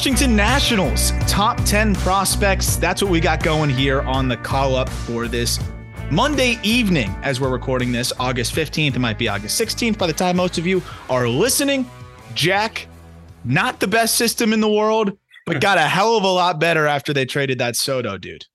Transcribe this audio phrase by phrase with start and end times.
[0.00, 2.76] Washington Nationals, top 10 prospects.
[2.76, 5.60] That's what we got going here on the call up for this
[6.10, 8.96] Monday evening as we're recording this, August 15th.
[8.96, 11.84] It might be August 16th by the time most of you are listening.
[12.32, 12.86] Jack,
[13.44, 16.86] not the best system in the world, but got a hell of a lot better
[16.86, 18.46] after they traded that Soto dude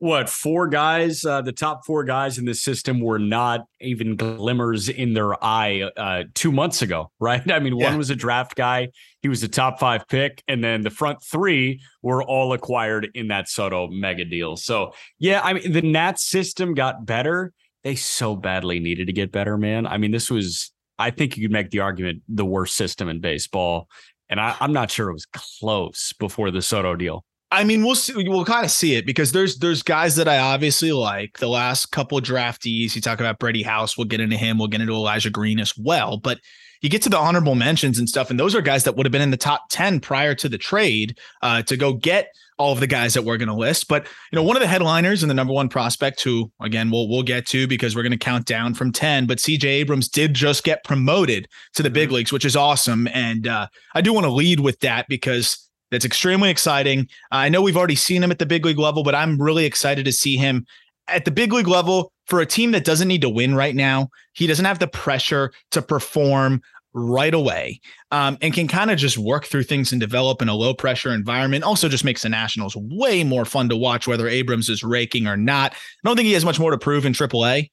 [0.00, 4.88] what four guys uh, the top four guys in the system were not even glimmers
[4.88, 7.48] in their eye uh, two months ago right?
[7.50, 7.90] I mean yeah.
[7.90, 8.88] one was a draft guy
[9.20, 13.28] he was a top five pick and then the front three were all acquired in
[13.28, 14.56] that soto mega deal.
[14.56, 17.52] So yeah i mean the nats system got better.
[17.84, 19.86] They so badly needed to get better man.
[19.86, 23.20] I mean this was i think you could make the argument the worst system in
[23.20, 23.88] baseball
[24.28, 27.96] and I, i'm not sure it was close before the soto deal I mean, we'll
[27.96, 28.12] see.
[28.16, 31.38] We'll kind of see it because there's there's guys that I obviously like.
[31.38, 33.98] The last couple draftees, you talk about Brady House.
[33.98, 34.56] We'll get into him.
[34.56, 36.16] We'll get into Elijah Green as well.
[36.16, 36.40] But
[36.80, 39.12] you get to the honorable mentions and stuff, and those are guys that would have
[39.12, 42.80] been in the top ten prior to the trade uh, to go get all of
[42.80, 43.88] the guys that we're going to list.
[43.88, 47.08] But you know, one of the headliners and the number one prospect, who again we'll
[47.08, 49.26] we'll get to because we're going to count down from ten.
[49.26, 49.68] But C.J.
[49.68, 52.16] Abrams did just get promoted to the big mm-hmm.
[52.16, 56.04] leagues, which is awesome, and uh, I do want to lead with that because that's
[56.04, 57.08] extremely exciting.
[57.30, 60.04] I know we've already seen him at the big league level, but I'm really excited
[60.04, 60.66] to see him
[61.08, 64.08] at the big league level for a team that doesn't need to win right now.
[64.32, 66.62] He doesn't have the pressure to perform
[66.92, 70.54] right away um, and can kind of just work through things and develop in a
[70.54, 71.64] low pressure environment.
[71.64, 75.36] Also, just makes the Nationals way more fun to watch, whether Abrams is raking or
[75.36, 75.72] not.
[75.72, 77.70] I don't think he has much more to prove in AAA.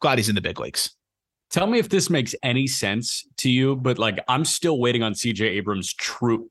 [0.00, 0.90] Glad he's in the big leagues.
[1.50, 5.14] Tell me if this makes any sense to you, but like I'm still waiting on
[5.14, 6.48] CJ Abrams' true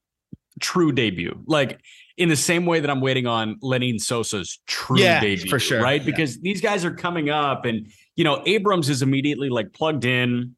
[0.60, 1.42] true debut.
[1.46, 1.80] Like
[2.18, 5.50] in the same way that I'm waiting on Lenyn Sosa's true yeah, debut.
[5.50, 5.82] For sure.
[5.82, 6.06] Right.
[6.06, 10.56] Because these guys are coming up and, you know, Abrams is immediately like plugged in,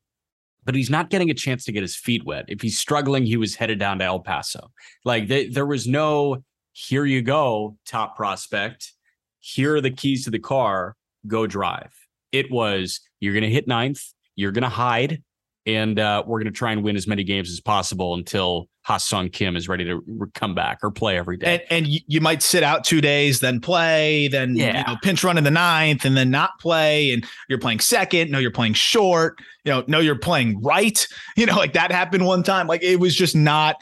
[0.63, 2.45] but he's not getting a chance to get his feet wet.
[2.47, 4.71] If he's struggling, he was headed down to El Paso.
[5.05, 8.93] Like they, there was no, here you go, top prospect.
[9.39, 10.95] Here are the keys to the car.
[11.27, 11.93] Go drive.
[12.31, 14.01] It was, you're going to hit ninth.
[14.35, 15.21] You're going to hide
[15.65, 19.31] and uh, we're going to try and win as many games as possible until Ha-Seong
[19.31, 21.63] Kim is ready to come back or play every day.
[21.69, 24.79] And, and you might sit out two days, then play, then yeah.
[24.79, 27.11] you know, pinch run in the ninth, and then not play.
[27.11, 28.31] And you're playing second.
[28.31, 29.37] No, you're playing short.
[29.63, 31.07] You know, no, you're playing right.
[31.37, 32.67] You know, like that happened one time.
[32.67, 33.77] Like it was just not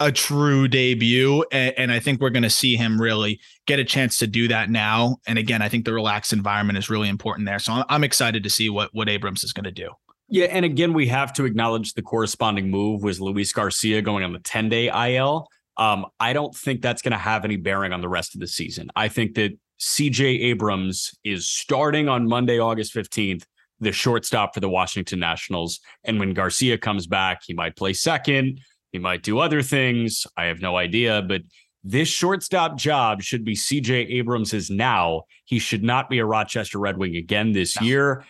[0.00, 1.44] a true debut.
[1.52, 4.48] And, and I think we're going to see him really get a chance to do
[4.48, 5.18] that now.
[5.26, 7.58] And again, I think the relaxed environment is really important there.
[7.58, 9.90] So I'm, I'm excited to see what what Abrams is going to do.
[10.30, 14.32] Yeah, and again, we have to acknowledge the corresponding move was Luis Garcia going on
[14.32, 15.48] the 10 day IL.
[15.78, 18.46] Um, I don't think that's going to have any bearing on the rest of the
[18.46, 18.90] season.
[18.94, 23.44] I think that CJ Abrams is starting on Monday, August 15th,
[23.80, 25.80] the shortstop for the Washington Nationals.
[26.04, 28.60] And when Garcia comes back, he might play second.
[28.92, 30.26] He might do other things.
[30.36, 31.42] I have no idea, but
[31.84, 35.22] this shortstop job should be CJ Abrams's now.
[35.44, 37.86] He should not be a Rochester Red Wing again this no.
[37.86, 38.24] year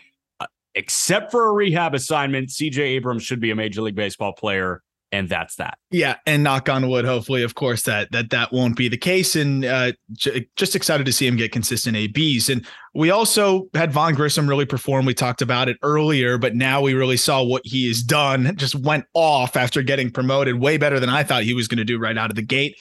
[0.75, 4.83] except for a rehab assignment, CJ Abrams should be a Major League Baseball player.
[5.11, 5.79] And that's that.
[5.91, 7.07] Yeah, and knock on wood.
[7.07, 9.37] Hopefully, of course, that that that won't be the case.
[9.37, 12.51] And uh, j- just excited to see him get consistent ABs.
[12.51, 15.07] And we also had Vaughn Grissom really perform.
[15.07, 18.55] We talked about it earlier, but now we really saw what he has done.
[18.57, 21.85] Just went off after getting promoted, way better than I thought he was going to
[21.85, 22.77] do right out of the gate.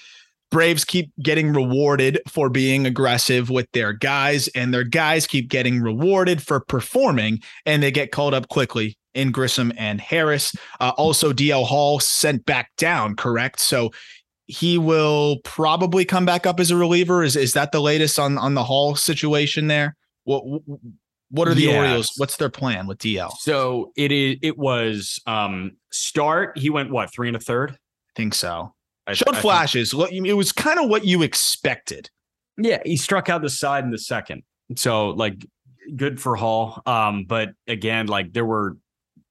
[0.50, 5.82] Braves keep getting rewarded for being aggressive with their guys, and their guys keep getting
[5.82, 10.56] rewarded for performing, and they get called up quickly in Grissom and Harris.
[10.80, 13.60] Uh, also, DL Hall sent back down, correct?
[13.60, 13.92] So
[14.46, 17.24] he will probably come back up as a reliever.
[17.24, 19.96] Is is that the latest on on the Hall situation there?
[20.24, 20.44] What
[21.30, 21.76] what are the yes.
[21.76, 22.14] Orioles?
[22.18, 23.32] What's their plan with DL?
[23.40, 24.38] So it is.
[24.42, 26.58] It was um start.
[26.58, 27.72] He went what three and a third.
[27.72, 28.74] I think so.
[29.08, 29.92] I, Showed I flashes.
[29.92, 32.10] Think, it was kind of what you expected.
[32.58, 34.44] Yeah, he struck out the side in the second.
[34.76, 35.46] So like
[35.96, 36.82] good for Hall.
[36.86, 38.78] Um, but again, like there were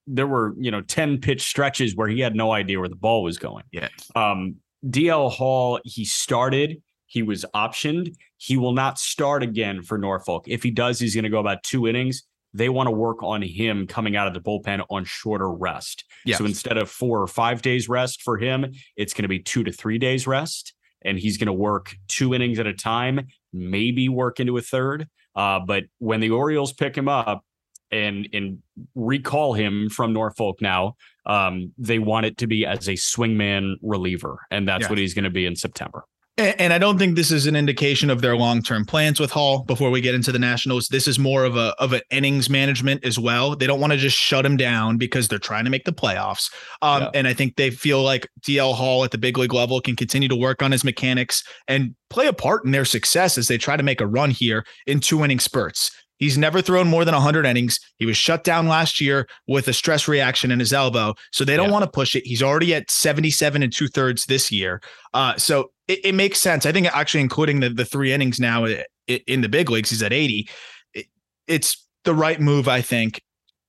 [0.06, 3.22] there were, you know, 10 pitch stretches where he had no idea where the ball
[3.22, 3.64] was going.
[3.72, 3.88] Yeah.
[4.14, 4.56] Um,
[4.86, 8.14] DL Hall, he started, he was optioned.
[8.36, 10.44] He will not start again for Norfolk.
[10.46, 12.22] If he does, he's going to go about two innings
[12.56, 16.04] they want to work on him coming out of the bullpen on shorter rest.
[16.24, 16.38] Yes.
[16.38, 19.64] So instead of four or five days rest for him, it's going to be two
[19.64, 20.74] to three days rest.
[21.02, 25.06] And he's going to work two innings at a time, maybe work into a third.
[25.34, 27.44] Uh, but when the Orioles pick him up
[27.92, 28.58] and and
[28.94, 30.94] recall him from Norfolk now,
[31.26, 34.88] um, they want it to be as a swingman reliever, and that's yeah.
[34.88, 36.04] what he's going to be in September.
[36.38, 39.64] And, I don't think this is an indication of their long-term plans with Hall.
[39.64, 43.02] Before we get into the Nationals, this is more of a of an innings management
[43.06, 43.56] as well.
[43.56, 46.52] They don't want to just shut him down because they're trying to make the playoffs.
[46.82, 47.10] Um, yeah.
[47.14, 50.28] And I think they feel like DL Hall at the big league level can continue
[50.28, 53.78] to work on his mechanics and play a part in their success as they try
[53.78, 55.90] to make a run here in two inning spurts.
[56.18, 57.78] He's never thrown more than 100 innings.
[57.96, 61.14] He was shut down last year with a stress reaction in his elbow.
[61.32, 61.72] So they don't yeah.
[61.72, 62.26] want to push it.
[62.26, 64.80] He's already at 77 and two thirds this year.
[65.12, 66.66] Uh, so it, it, makes sense.
[66.66, 68.66] I think actually including the, the three innings now
[69.06, 70.48] in the big leagues, he's at 80.
[70.94, 71.06] It,
[71.46, 73.22] it's the right move, I think.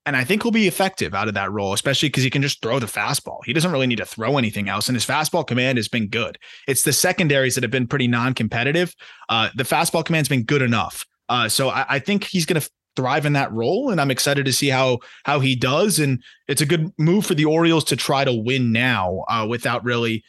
[0.06, 2.62] And I think he'll be effective out of that role, especially because he can just
[2.62, 3.40] throw the fastball.
[3.44, 4.88] He doesn't really need to throw anything else.
[4.88, 6.38] And his fastball command has been good.
[6.66, 8.96] It's the secondaries that have been pretty non competitive.
[9.28, 11.06] Uh, the fastball command's been good enough.
[11.28, 14.46] Uh, so I, I think he's going to thrive in that role, and I'm excited
[14.46, 16.00] to see how how he does.
[16.00, 19.84] And it's a good move for the Orioles to try to win now uh, without
[19.84, 20.24] really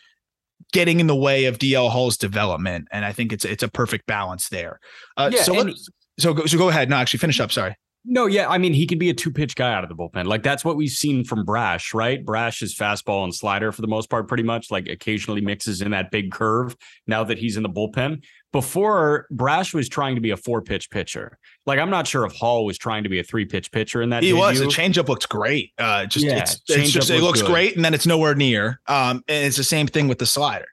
[0.72, 2.88] getting in the way of DL Hall's development.
[2.90, 4.80] And I think it's it's a perfect balance there.
[5.16, 5.74] Uh, yeah, so let,
[6.18, 6.90] so go, so go ahead.
[6.90, 7.52] No, actually, finish up.
[7.52, 7.74] Sorry.
[8.10, 10.24] No, yeah, I mean he could be a two pitch guy out of the bullpen.
[10.26, 12.24] Like that's what we've seen from Brash, right?
[12.24, 14.70] Brash is fastball and slider for the most part, pretty much.
[14.70, 16.76] Like occasionally mixes in that big curve.
[17.06, 18.22] Now that he's in the bullpen,
[18.52, 21.38] before Brash was trying to be a four pitch pitcher.
[21.66, 24.10] Like I'm not sure if Hall was trying to be a three pitch pitcher in
[24.10, 24.22] that.
[24.22, 24.40] He debut.
[24.40, 24.58] was.
[24.58, 25.72] The changeup looks great.
[25.78, 27.50] Uh, just yeah, it's, it's just it looks good.
[27.50, 28.80] great, and then it's nowhere near.
[28.86, 30.68] Um, and it's the same thing with the slider.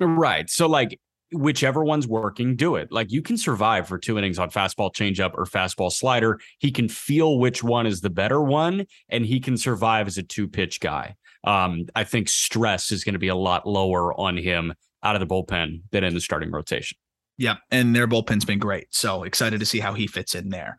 [0.00, 0.48] Right.
[0.48, 0.98] So like
[1.32, 2.90] whichever one's working, do it.
[2.90, 6.40] Like you can survive for two innings on fastball changeup or fastball slider.
[6.58, 10.22] He can feel which one is the better one, and he can survive as a
[10.22, 11.16] two pitch guy.
[11.44, 15.20] Um, I think stress is going to be a lot lower on him out of
[15.20, 16.98] the bullpen than in the starting rotation.
[17.38, 18.88] Yeah, and their bullpen's been great.
[18.90, 20.76] So excited to see how he fits in there.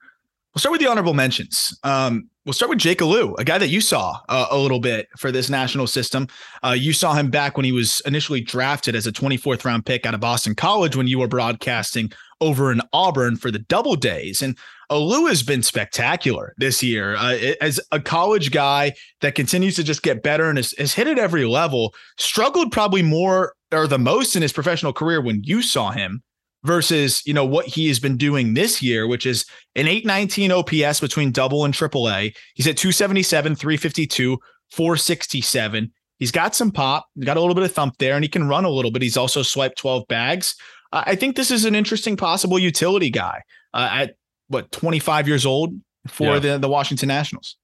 [0.53, 1.77] We'll start with the honorable mentions.
[1.83, 5.07] Um, we'll start with Jake Alu, a guy that you saw uh, a little bit
[5.17, 6.27] for this national system.
[6.63, 10.05] Uh, you saw him back when he was initially drafted as a 24th round pick
[10.05, 12.11] out of Boston College when you were broadcasting
[12.41, 14.41] over in Auburn for the Double Days.
[14.41, 14.57] And
[14.89, 20.01] Alu has been spectacular this year uh, as a college guy that continues to just
[20.01, 21.93] get better and has, has hit at every level.
[22.17, 26.23] Struggled probably more or the most in his professional career when you saw him
[26.63, 29.45] versus you know what he has been doing this year, which is
[29.75, 32.33] an 819 OPS between double and triple A.
[32.55, 34.37] He's at 277, 352,
[34.71, 35.91] 467.
[36.17, 38.65] He's got some pop, got a little bit of thump there, and he can run
[38.65, 39.01] a little bit.
[39.01, 40.55] He's also swiped 12 bags.
[40.91, 43.41] Uh, I think this is an interesting possible utility guy
[43.73, 44.15] uh, at
[44.49, 45.73] what 25 years old
[46.07, 46.39] for yeah.
[46.39, 47.55] the the Washington Nationals.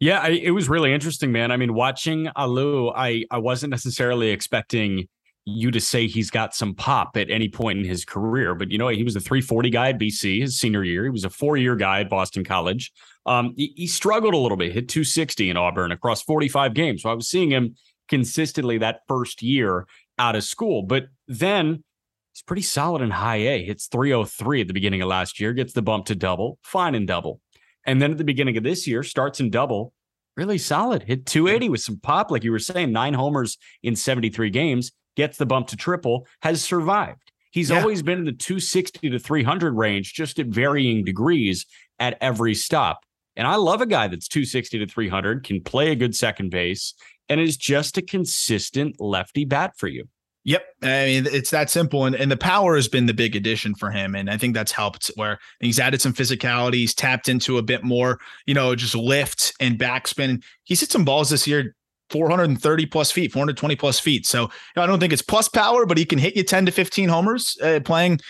[0.00, 1.52] Yeah, I, it was really interesting, man.
[1.52, 5.08] I mean, watching Alu, I I wasn't necessarily expecting
[5.44, 8.54] you to say he's got some pop at any point in his career.
[8.54, 11.04] But you know, he was a 340 guy at BC his senior year.
[11.04, 12.92] He was a four year guy at Boston College.
[13.26, 17.02] Um, he, he, struggled a little bit, hit 260 in Auburn across 45 games.
[17.02, 17.76] So I was seeing him
[18.08, 19.86] consistently that first year
[20.18, 20.82] out of school.
[20.82, 21.84] But then
[22.32, 23.64] he's pretty solid in high A.
[23.64, 27.06] Hits 303 at the beginning of last year, gets the bump to double, fine in
[27.06, 27.40] double.
[27.86, 29.92] And then at the beginning of this year, starts in double,
[30.36, 31.02] really solid.
[31.02, 35.38] Hit 280 with some pop, like you were saying, nine homers in 73 games gets
[35.38, 37.32] the bump to triple, has survived.
[37.50, 37.80] He's yeah.
[37.80, 41.66] always been in the 260 to 300 range, just at varying degrees
[41.98, 43.04] at every stop.
[43.36, 46.94] And I love a guy that's 260 to 300, can play a good second base,
[47.28, 50.08] and is just a consistent lefty bat for you.
[50.44, 50.64] Yep.
[50.82, 52.06] I mean, it's that simple.
[52.06, 54.14] And, and the power has been the big addition for him.
[54.14, 56.74] And I think that's helped where he's added some physicality.
[56.74, 60.42] He's tapped into a bit more, you know, just lift and backspin.
[60.64, 61.74] He's hit some balls this year
[62.10, 64.26] 430 plus feet, 420 plus feet.
[64.26, 66.66] So you know, I don't think it's plus power, but he can hit you 10
[66.66, 68.20] to 15 homers uh, playing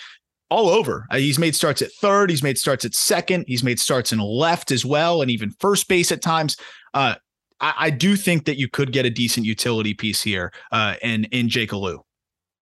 [0.50, 1.06] all over.
[1.10, 2.28] Uh, he's made starts at third.
[2.28, 3.44] He's made starts at second.
[3.46, 6.56] He's made starts in left as well, and even first base at times.
[6.92, 7.14] Uh,
[7.60, 11.24] I, I, do think that you could get a decent utility piece here uh, in
[11.24, 12.00] in Jake Alu.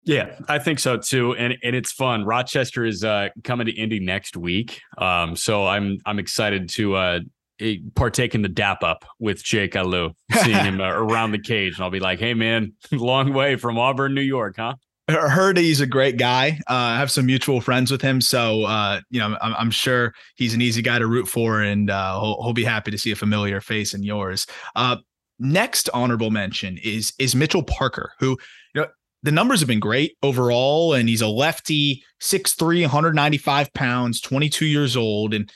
[0.05, 2.25] Yeah, I think so too, and and it's fun.
[2.25, 7.21] Rochester is uh, coming to Indy next week, um, so I'm I'm excited to uh,
[7.95, 10.13] partake in the dap up with Jake Alu,
[10.43, 11.75] seeing him uh, around the cage.
[11.77, 14.75] And I'll be like, hey, man, long way from Auburn, New York, huh?
[15.09, 16.61] I heard he's a great guy.
[16.69, 20.13] Uh, I have some mutual friends with him, so uh, you know I'm, I'm, sure
[20.37, 23.11] he's an easy guy to root for, and uh, he'll, he'll, be happy to see
[23.11, 24.47] a familiar face in yours.
[24.77, 24.97] Uh,
[25.39, 28.37] next honorable mention is is Mitchell Parker, who
[28.75, 28.87] you know
[29.23, 34.95] the numbers have been great overall, and he's a lefty, 6'3", 195 pounds, 22 years
[34.95, 35.51] old, and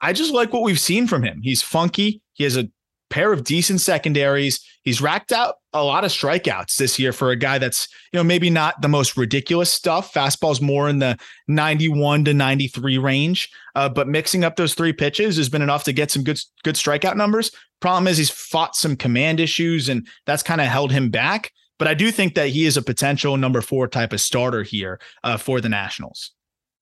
[0.00, 1.40] I just like what we've seen from him.
[1.42, 2.22] He's funky.
[2.32, 2.68] He has a
[3.10, 4.60] pair of decent secondaries.
[4.82, 8.24] He's racked out a lot of strikeouts this year for a guy that's, you know,
[8.24, 10.12] maybe not the most ridiculous stuff.
[10.12, 11.16] Fastball's more in the
[11.48, 13.50] 91 to 93 range.
[13.74, 16.74] Uh, but mixing up those three pitches has been enough to get some good good
[16.74, 17.50] strikeout numbers.
[17.80, 21.52] Problem is he's fought some command issues and that's kind of held him back.
[21.78, 25.00] But I do think that he is a potential number four type of starter here
[25.22, 26.32] uh, for the Nationals.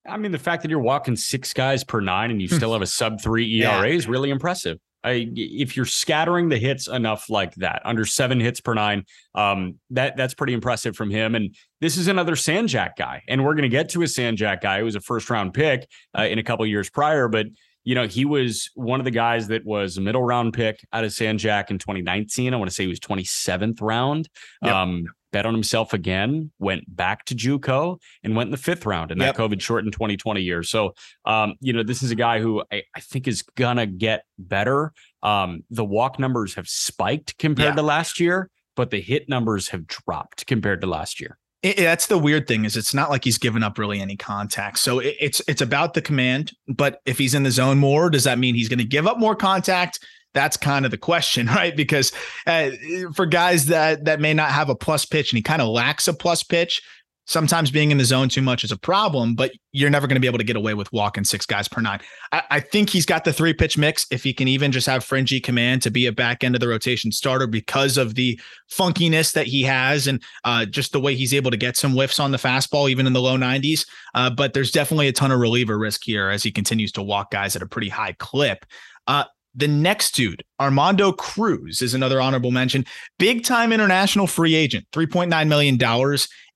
[0.07, 2.81] I mean, the fact that you're walking six guys per nine and you still have
[2.81, 3.95] a sub three ERA yeah.
[3.95, 4.77] is really impressive.
[5.05, 9.03] I, if you're scattering the hits enough like that, under seven hits per nine,
[9.35, 11.35] um, that that's pretty impressive from him.
[11.35, 14.37] And this is another San Jac guy, and we're going to get to a San
[14.37, 17.47] Jac guy who was a first round pick uh, in a couple years prior, but
[17.85, 21.03] you know, he was one of the guys that was a middle round pick out
[21.03, 22.53] of San Jac in 2019.
[22.53, 24.29] I want to say he was 27th round.
[24.61, 24.73] Yep.
[24.73, 29.11] Um, bet on himself again, went back to JUCO and went in the fifth round
[29.11, 29.35] in yep.
[29.35, 30.63] that COVID shortened 2020 year.
[30.63, 30.93] So,
[31.25, 34.93] um, you know, this is a guy who I, I think is gonna get better.
[35.21, 37.75] Um, the walk numbers have spiked compared yeah.
[37.75, 41.37] to last year, but the hit numbers have dropped compared to last year.
[41.63, 44.79] It, that's the weird thing is it's not like he's given up really any contact.
[44.79, 46.51] So it, it's it's about the command.
[46.67, 49.17] But if he's in the zone more, does that mean he's going to give up
[49.17, 49.99] more contact?
[50.33, 51.75] That's kind of the question, right?
[51.75, 52.11] Because
[52.47, 52.71] uh,
[53.13, 56.07] for guys that that may not have a plus pitch and he kind of lacks
[56.07, 56.81] a plus pitch,
[57.25, 60.21] sometimes being in the zone too much is a problem, but you're never going to
[60.21, 61.99] be able to get away with walking six guys per nine.
[62.31, 64.05] I, I, think he's got the three pitch mix.
[64.11, 66.67] If he can even just have fringy command to be a back end of the
[66.67, 71.33] rotation starter because of the funkiness that he has and uh, just the way he's
[71.33, 73.87] able to get some whiffs on the fastball, even in the low 90s.
[74.13, 77.31] Uh, but there's definitely a ton of reliever risk here as he continues to walk
[77.31, 78.65] guys at a pretty high clip.
[79.07, 79.23] Uh,
[79.55, 82.85] the next dude, Armando Cruz, is another honorable mention.
[83.19, 85.75] Big time international free agent, $3.9 million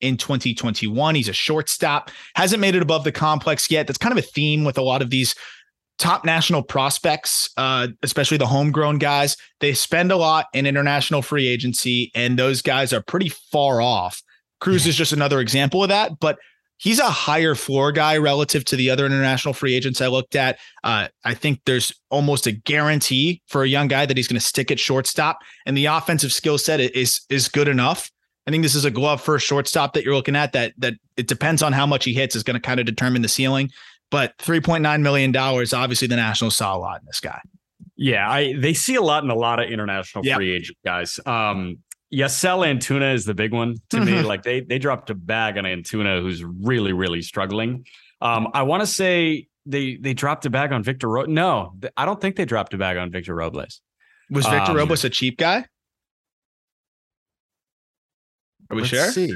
[0.02, 1.16] in 2021.
[1.16, 3.88] He's a shortstop, hasn't made it above the complex yet.
[3.88, 5.36] That's kind of a theme with a lot of these
[6.00, 9.36] top national prospects, uh, especially the homegrown guys.
[9.60, 14.22] They spend a lot in international free agency, and those guys are pretty far off.
[14.60, 16.20] Cruz is just another example of that.
[16.20, 16.38] But
[16.78, 20.60] he's a higher floor guy relative to the other international free agents I looked at.
[20.84, 24.46] Uh, I think there's almost a guarantee for a young guy that he's going to
[24.46, 28.12] stick at shortstop, and the offensive skill set is is good enough.
[28.48, 30.54] I think this is a glove first shortstop that you're looking at.
[30.54, 33.22] That that it depends on how much he hits is going to kind of determine
[33.22, 33.72] the ceiling.
[34.10, 37.42] But 3.9 million dollars, obviously, the Nationals saw a lot in this guy.
[37.98, 40.38] Yeah, I they see a lot in a lot of international yep.
[40.38, 41.20] free agent guys.
[41.26, 41.80] Um,
[42.14, 44.22] Yasel Antuna is the big one to me.
[44.28, 47.86] Like they they dropped a bag on Antuna, who's really really struggling.
[48.22, 51.10] Um, I want to say they they dropped a bag on Victor.
[51.10, 53.82] Ro- no, I don't think they dropped a bag on Victor Robles.
[54.30, 55.66] Was Victor um, Robles a cheap guy?
[58.70, 59.12] Are we sure?
[59.12, 59.34] See.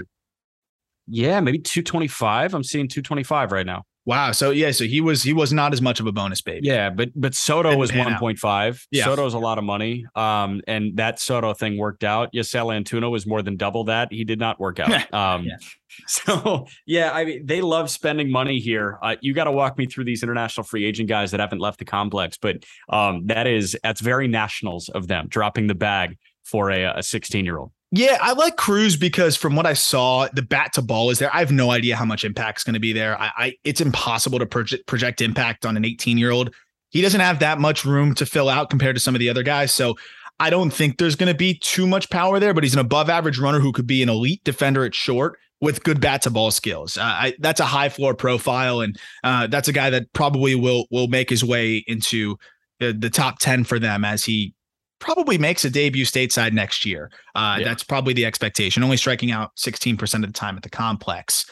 [1.07, 2.53] Yeah, maybe 225.
[2.53, 3.83] I'm seeing 225 right now.
[4.05, 4.31] Wow.
[4.31, 6.67] So yeah, so he was he was not as much of a bonus baby.
[6.67, 8.81] Yeah, but but Soto was 1.5.
[8.89, 9.03] Yeah.
[9.03, 10.05] Soto's a lot of money.
[10.15, 12.33] Um, and that Soto thing worked out.
[12.33, 14.07] Yasel Antuna was more than double that.
[14.11, 14.89] He did not work out.
[15.13, 15.57] um yeah.
[16.07, 18.97] so yeah, I mean they love spending money here.
[19.03, 21.77] Uh, you got to walk me through these international free agent guys that haven't left
[21.77, 26.71] the complex, but um that is that's very nationals of them dropping the bag for
[26.71, 27.71] a, a 16 year old.
[27.93, 31.33] Yeah, I like Cruz because from what I saw, the bat to ball is there.
[31.35, 33.19] I have no idea how much impact is going to be there.
[33.19, 36.53] I, I it's impossible to project, project impact on an 18 year old.
[36.89, 39.43] He doesn't have that much room to fill out compared to some of the other
[39.43, 39.73] guys.
[39.73, 39.95] So
[40.39, 42.53] I don't think there's going to be too much power there.
[42.53, 45.83] But he's an above average runner who could be an elite defender at short with
[45.83, 46.97] good bat to ball skills.
[46.97, 50.87] Uh, I, that's a high floor profile, and uh, that's a guy that probably will
[50.91, 52.37] will make his way into
[52.79, 54.53] the, the top 10 for them as he
[55.01, 57.11] probably makes a debut stateside next year.
[57.35, 57.65] Uh, yeah.
[57.65, 61.45] That's probably the expectation, only striking out 16% of the time at the complex.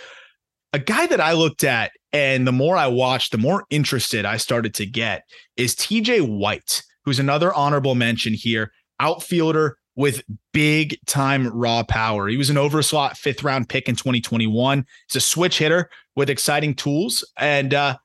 [0.71, 4.37] A guy that I looked at, and the more I watched, the more interested I
[4.37, 5.23] started to get
[5.57, 12.27] is TJ White, who's another honorable mention here, outfielder with big time raw power.
[12.27, 14.85] He was an overslot fifth round pick in 2021.
[15.09, 17.29] He's a switch hitter with exciting tools.
[17.37, 17.97] And uh,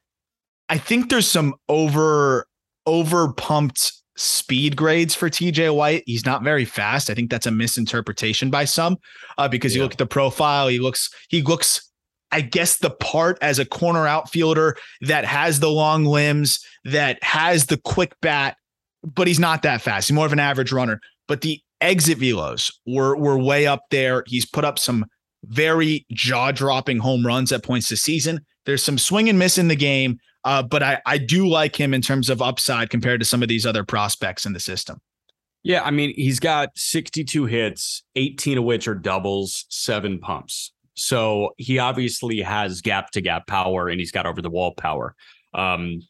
[0.69, 2.47] I think there's some over
[2.87, 6.05] over pumped speed grades for TJ White.
[6.07, 7.11] He's not very fast.
[7.11, 8.99] I think that's a misinterpretation by some
[9.39, 9.79] uh, because yeah.
[9.79, 11.91] you look at the profile, he looks he looks
[12.35, 17.67] I guess the part as a corner outfielder that has the long limbs, that has
[17.67, 18.57] the quick bat,
[19.05, 20.09] but he's not that fast.
[20.09, 21.01] He's more of an average runner.
[21.29, 24.25] But the exit velos were were way up there.
[24.27, 25.07] He's put up some
[25.45, 28.45] very jaw-dropping home runs at points this season.
[28.67, 31.95] There's some swing and miss in the game, uh, but I, I do like him
[31.95, 35.01] in terms of upside compared to some of these other prospects in the system.
[35.63, 40.73] Yeah, I mean, he's got 62 hits, 18 of which are doubles, seven pumps.
[40.95, 45.15] So he obviously has gap to gap power and he's got over the wall power.
[45.55, 46.01] Um,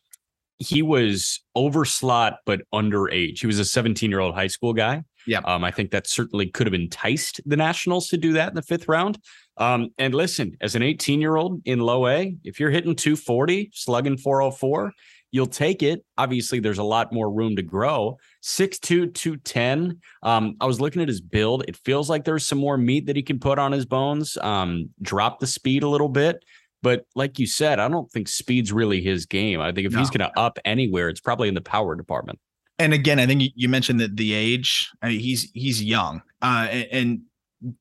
[0.59, 3.41] he was over slot, but underage.
[3.41, 5.05] He was a 17 year old high school guy.
[5.27, 5.41] Yeah.
[5.45, 8.63] Um, I think that certainly could have enticed the Nationals to do that in the
[8.63, 9.19] fifth round.
[9.57, 13.71] Um, and listen, as an 18 year old in low A, if you're hitting 240,
[13.73, 14.93] slugging 404,
[15.31, 16.05] you'll take it.
[16.17, 18.17] Obviously, there's a lot more room to grow.
[18.43, 20.01] 6'2, 210.
[20.23, 21.65] Um, I was looking at his build.
[21.67, 24.37] It feels like there's some more meat that he can put on his bones.
[24.39, 26.45] Um, drop the speed a little bit.
[26.83, 29.61] But like you said, I don't think speed's really his game.
[29.61, 29.99] I think if no.
[29.99, 32.39] he's going to up anywhere, it's probably in the power department.
[32.79, 34.91] And again, I think you mentioned that the age.
[35.01, 37.23] I mean, he's he's young, uh, and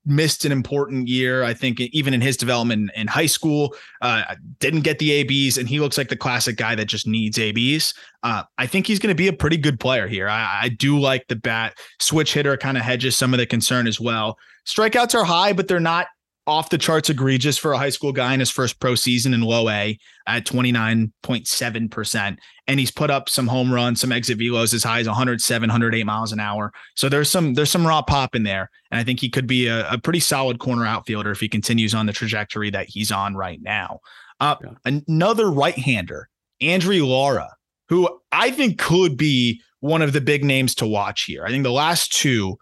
[0.05, 1.43] missed an important year.
[1.43, 5.67] I think even in his development in high school, uh, didn't get the ABs, and
[5.67, 7.93] he looks like the classic guy that just needs ABs.
[8.23, 10.29] Uh, I think he's going to be a pretty good player here.
[10.29, 13.87] I, I do like the bat switch hitter, kind of hedges some of the concern
[13.87, 14.37] as well.
[14.65, 16.07] Strikeouts are high, but they're not
[16.45, 19.41] off the charts egregious for a high school guy in his first pro season in
[19.41, 19.97] low A
[20.27, 22.37] at 29.7%.
[22.67, 26.03] And he's put up some home runs, some exit velos as high as 107, 108
[26.03, 26.73] miles an hour.
[26.95, 28.69] So there's some there's some raw pop in there.
[28.91, 31.93] And I think he could be a, a pretty solid corner outfielder if he continues
[31.93, 33.99] on the trajectory that he's on right now.
[34.39, 35.01] Uh, yeah.
[35.07, 36.27] Another right-hander,
[36.59, 37.49] Andry Lara,
[37.87, 41.45] who I think could be one of the big names to watch here.
[41.45, 42.57] I think the last two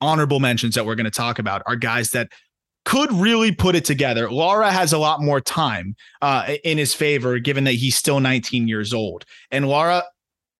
[0.00, 2.28] honorable mentions that we're going to talk about are guys that–
[2.88, 4.30] could really put it together.
[4.30, 8.66] Lara has a lot more time uh, in his favor, given that he's still 19
[8.66, 9.26] years old.
[9.50, 10.04] And Lara,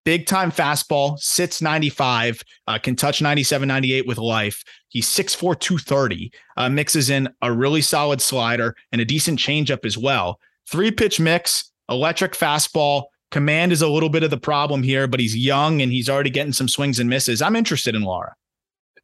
[0.04, 4.62] big time fastball, sits 95, uh, can touch 97, 98 with life.
[4.88, 9.96] He's 6'4, 230, uh, mixes in a really solid slider and a decent changeup as
[9.96, 10.38] well.
[10.70, 13.04] Three pitch mix, electric fastball.
[13.30, 16.28] Command is a little bit of the problem here, but he's young and he's already
[16.28, 17.40] getting some swings and misses.
[17.40, 18.34] I'm interested in Lara.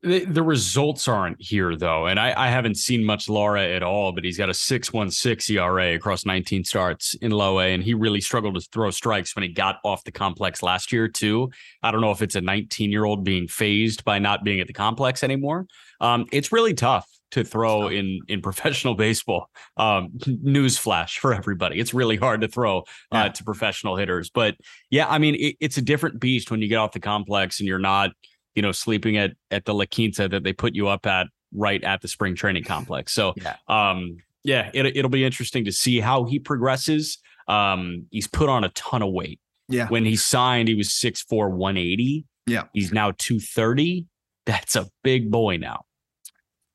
[0.05, 4.13] The, the, results aren't here though, and I, I, haven't seen much Lara at all.
[4.13, 7.83] But he's got a six one six ERA across 19 starts in low A, and
[7.83, 11.51] he really struggled to throw strikes when he got off the complex last year too.
[11.83, 14.67] I don't know if it's a 19 year old being fazed by not being at
[14.67, 15.67] the complex anymore.
[16.03, 19.49] Um, it's really tough to throw in in professional baseball.
[19.79, 23.29] Um, newsflash for everybody: it's really hard to throw uh, yeah.
[23.29, 24.29] to professional hitters.
[24.29, 24.57] But
[24.91, 27.67] yeah, I mean, it, it's a different beast when you get off the complex and
[27.67, 28.11] you're not
[28.55, 31.83] you know, sleeping at at the La Quinta that they put you up at right
[31.85, 33.13] at the spring training complex.
[33.13, 33.57] So, yeah.
[33.69, 37.19] um, yeah, it, it'll be interesting to see how he progresses.
[37.49, 39.41] Um, he's put on a ton of weight.
[39.69, 39.89] Yeah.
[39.89, 42.27] When he signed, he was 6'4, 180.
[42.47, 42.65] Yeah.
[42.75, 44.07] He's now 230.
[44.45, 45.85] That's a big boy now.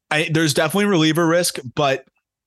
[0.09, 2.05] I, there's definitely reliever risk, but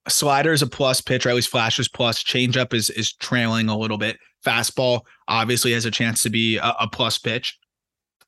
[0.08, 2.24] slider is a plus pitch, or at least flashes plus.
[2.24, 4.18] Changeup is is trailing a little bit.
[4.44, 7.56] Fastball obviously has a chance to be a, a plus pitch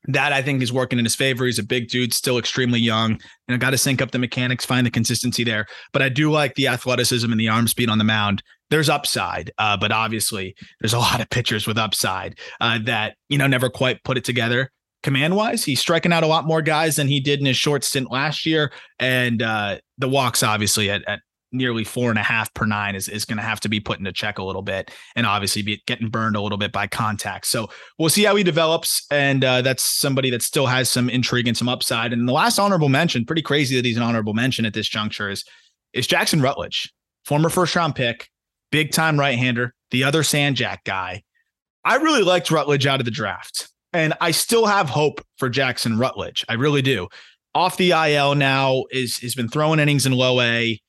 [0.07, 1.45] that I think is working in his favor.
[1.45, 3.11] He's a big dude, still extremely young.
[3.11, 5.65] You know, got to sync up the mechanics, find the consistency there.
[5.93, 8.43] But I do like the athleticism and the arm speed on the mound.
[8.69, 13.37] There's upside, uh, but obviously there's a lot of pitchers with upside uh, that you
[13.37, 14.71] know never quite put it together.
[15.03, 17.83] Command wise, he's striking out a lot more guys than he did in his short
[17.83, 21.19] stint last year, and uh, the walks obviously at, at
[21.55, 23.99] nearly four and a half per nine is, is going to have to be put
[23.99, 27.47] into check a little bit and obviously be getting burned a little bit by contact.
[27.47, 29.05] So we'll see how he develops.
[29.11, 32.13] And uh, that's somebody that still has some intrigue and some upside.
[32.13, 35.29] And the last honorable mention, pretty crazy that he's an honorable mention at this juncture
[35.29, 35.43] is,
[35.93, 36.93] is Jackson Rutledge,
[37.25, 38.29] former first round pick,
[38.71, 41.23] big time right hander, the other San Jac guy.
[41.83, 43.69] I really liked Rutledge out of the draft.
[43.93, 46.43] And I still have hope for Jackson Rutledge.
[46.49, 47.07] I really do.
[47.53, 50.81] Off the IL now is has been throwing innings in low A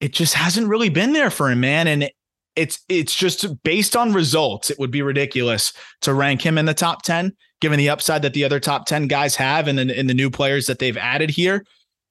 [0.00, 1.86] it just hasn't really been there for him, man.
[1.86, 2.10] And
[2.56, 4.70] it's it's just based on results.
[4.70, 8.34] It would be ridiculous to rank him in the top ten, given the upside that
[8.34, 11.30] the other top ten guys have, and then in the new players that they've added
[11.30, 11.64] here.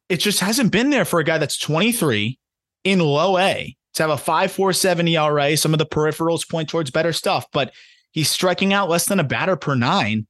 [0.07, 2.39] It just hasn't been there for a guy that's 23
[2.83, 5.55] in low A to have a 5.47 ERA.
[5.55, 7.73] Some of the peripherals point towards better stuff, but
[8.09, 10.25] he's striking out less than a batter per nine.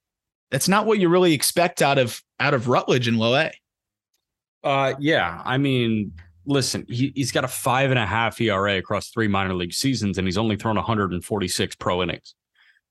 [0.51, 3.51] That's not what you really expect out of out of Rutledge in low A.
[4.63, 6.11] Uh, yeah, I mean,
[6.49, 10.17] listen, he, he's got a five and a half ERA across three minor league seasons,
[10.17, 12.33] and he's only thrown 146 pro innings.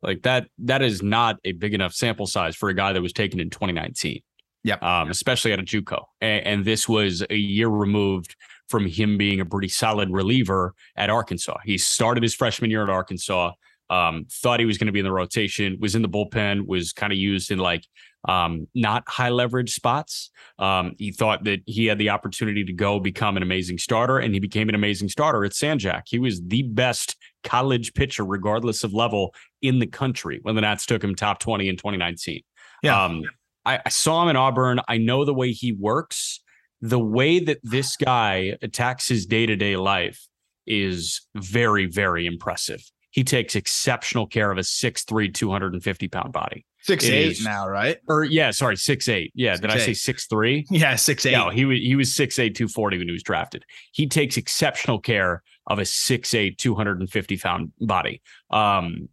[0.01, 3.13] Like that, that is not a big enough sample size for a guy that was
[3.13, 4.23] taken in 2019.
[4.63, 4.77] Yeah.
[4.77, 6.05] Um, especially at a JUCO.
[6.21, 8.37] And, and this was a year removed
[8.69, 11.57] from him being a pretty solid reliever at Arkansas.
[11.65, 13.53] He started his freshman year at Arkansas.
[13.91, 16.93] Um, thought he was going to be in the rotation, was in the bullpen, was
[16.93, 17.87] kind of used in like
[18.27, 20.31] um, not high leverage spots.
[20.59, 24.35] Um, he thought that he had the opportunity to go become an amazing starter, and
[24.35, 26.05] he became an amazing starter at San Jac.
[26.07, 30.87] He was the best college pitcher, regardless of level, in the country when the Nats
[30.87, 32.43] took him top 20 in 2019.
[32.83, 33.05] Yeah.
[33.05, 33.23] Um,
[33.65, 34.81] I, I saw him in Auburn.
[34.89, 36.41] I know the way he works.
[36.81, 40.29] The way that this guy attacks his day to day life
[40.67, 42.83] is very, very impressive.
[43.11, 46.65] He takes exceptional care of a 6'3, 250 pound body.
[46.89, 47.99] Six eight now, right?
[48.09, 49.31] Or yeah, sorry, six eight.
[49.35, 50.65] Yeah, six, did I say six three?
[50.71, 51.33] Yeah, six eight.
[51.33, 53.65] No, he was he was six eight, two forty when he was drafted.
[53.93, 58.23] He takes exceptional care of a six eight, two hundred and fifty pound body.
[58.51, 59.09] Um,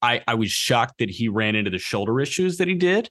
[0.00, 3.10] I I was shocked that he ran into the shoulder issues that he did,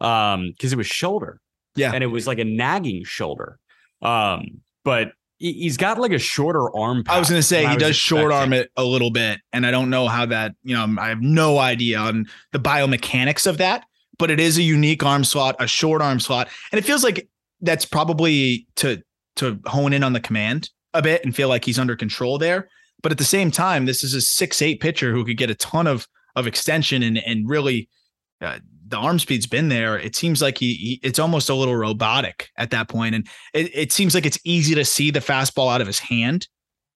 [0.00, 1.40] um, because it was shoulder,
[1.76, 1.92] Yeah.
[1.92, 3.58] and it was like a nagging shoulder,
[4.02, 7.02] um, but he's got like a shorter arm.
[7.08, 9.70] I was going to say he does short arm it a little bit, and I
[9.70, 10.54] don't know how that.
[10.62, 13.84] You know, I have no idea on the biomechanics of that,
[14.18, 17.28] but it is a unique arm slot, a short arm slot, and it feels like
[17.60, 19.02] that's probably to
[19.36, 22.68] to hone in on the command a bit and feel like he's under control there.
[23.02, 25.56] But at the same time, this is a six eight pitcher who could get a
[25.56, 27.88] ton of of extension and and really.
[28.40, 28.58] Uh,
[28.92, 29.98] the arm speed's been there.
[29.98, 33.70] It seems like he, he it's almost a little robotic at that point, and it,
[33.74, 36.46] it seems like it's easy to see the fastball out of his hand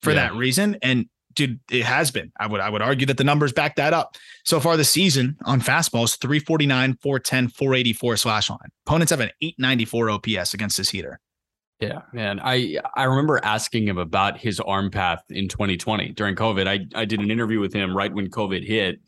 [0.01, 0.29] for Yeah.
[0.29, 0.77] that reason.
[0.81, 2.31] And dude, it has been.
[2.39, 4.15] I would I would argue that the numbers back that up.
[4.45, 8.59] So far this season on fastballs, 349, 410, 484 slash line.
[8.85, 11.19] Opponents have an 894 OPS against this heater.
[11.79, 12.39] Yeah, man.
[12.43, 16.67] I I remember asking him about his arm path in 2020 during COVID.
[16.67, 18.99] I I did an interview with him right when COVID hit,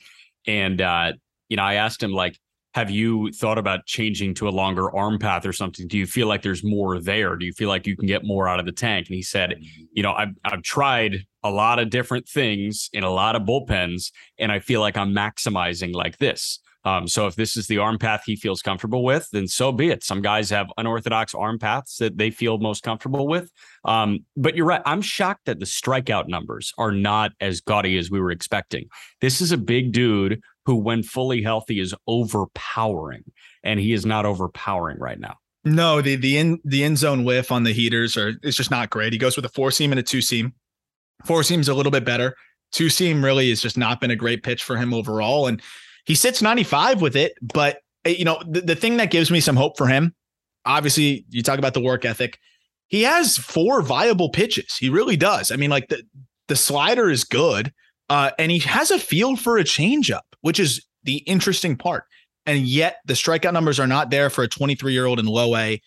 [0.45, 1.13] and uh,
[1.49, 2.37] you know I asked him like,
[2.75, 5.87] "Have you thought about changing to a longer arm path or something?
[5.87, 7.35] Do you feel like there's more there?
[7.35, 9.55] Do you feel like you can get more out of the tank?" And he said,
[9.91, 14.11] "You know, I've I've tried a lot of different things in a lot of bullpens,
[14.37, 17.99] and I feel like I'm maximizing like this." Um, so if this is the arm
[17.99, 20.03] path he feels comfortable with, then so be it.
[20.03, 23.51] Some guys have unorthodox arm paths that they feel most comfortable with.
[23.85, 24.81] Um, but you're right.
[24.85, 28.87] I'm shocked that the strikeout numbers are not as gaudy as we were expecting.
[29.21, 33.23] This is a big dude who, when fully healthy, is overpowering,
[33.63, 35.35] and he is not overpowering right now.
[35.63, 38.89] No, the the in the end zone whiff on the heaters are it's just not
[38.89, 39.13] great.
[39.13, 40.53] He goes with a four seam and a two seam.
[41.25, 42.35] Four seam's a little bit better.
[42.71, 45.47] Two seam really has just not been a great pitch for him overall.
[45.47, 45.61] And
[46.09, 47.33] he sits 95 with it.
[47.39, 50.15] But eh, you know, the, the thing that gives me some hope for him,
[50.65, 52.39] obviously, you talk about the work ethic.
[52.87, 54.75] He has four viable pitches.
[54.75, 55.51] He really does.
[55.51, 56.01] I mean, like the
[56.47, 57.71] the slider is good.
[58.09, 62.05] Uh, and he has a feel for a changeup, which is the interesting part.
[62.47, 65.55] And yet the strikeout numbers are not there for a 23 year old in low
[65.55, 65.79] A.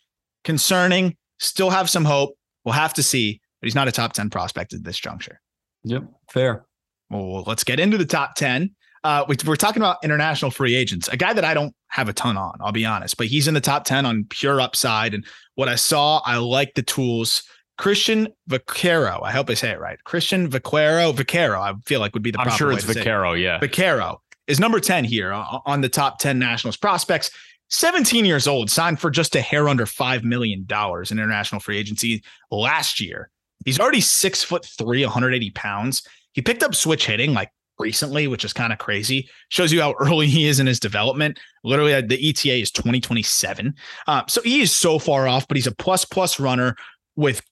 [0.45, 2.37] Concerning, still have some hope.
[2.65, 5.41] We'll have to see, but he's not a top 10 prospect at this juncture.
[5.83, 6.65] Yep, fair.
[7.11, 8.73] Well, let's get into the top 10.
[9.05, 12.12] Uh, we, we're talking about international free agents, a guy that I don't have a
[12.12, 15.12] ton on, I'll be honest, but he's in the top 10 on pure upside.
[15.12, 17.43] And what I saw, I like the tools.
[17.79, 19.99] Cristhian Vaquero, I hope I say it right.
[20.07, 22.93] Cristhian Vaquero, Vaquero, I feel like would be the I'm proper sure way it's to
[22.93, 23.05] say it.
[23.05, 23.33] Vaquero.
[23.33, 23.59] Yeah.
[23.59, 27.31] Vaquero is number 10 here on the top 10 Nationals prospects.
[27.71, 32.23] 17 years old, signed for just a hair under $5 million in international free agency
[32.51, 33.31] last year.
[33.65, 36.07] He's already six foot three, 180 pounds.
[36.33, 39.29] He picked up switch hitting like recently, which is kind of crazy.
[39.49, 41.39] Shows you how early he is in his development.
[41.65, 43.75] Literally, uh, the ETA is 2027.
[44.07, 46.77] Uh, so he is so far off, but he's a plus plus runner
[47.17, 47.43] with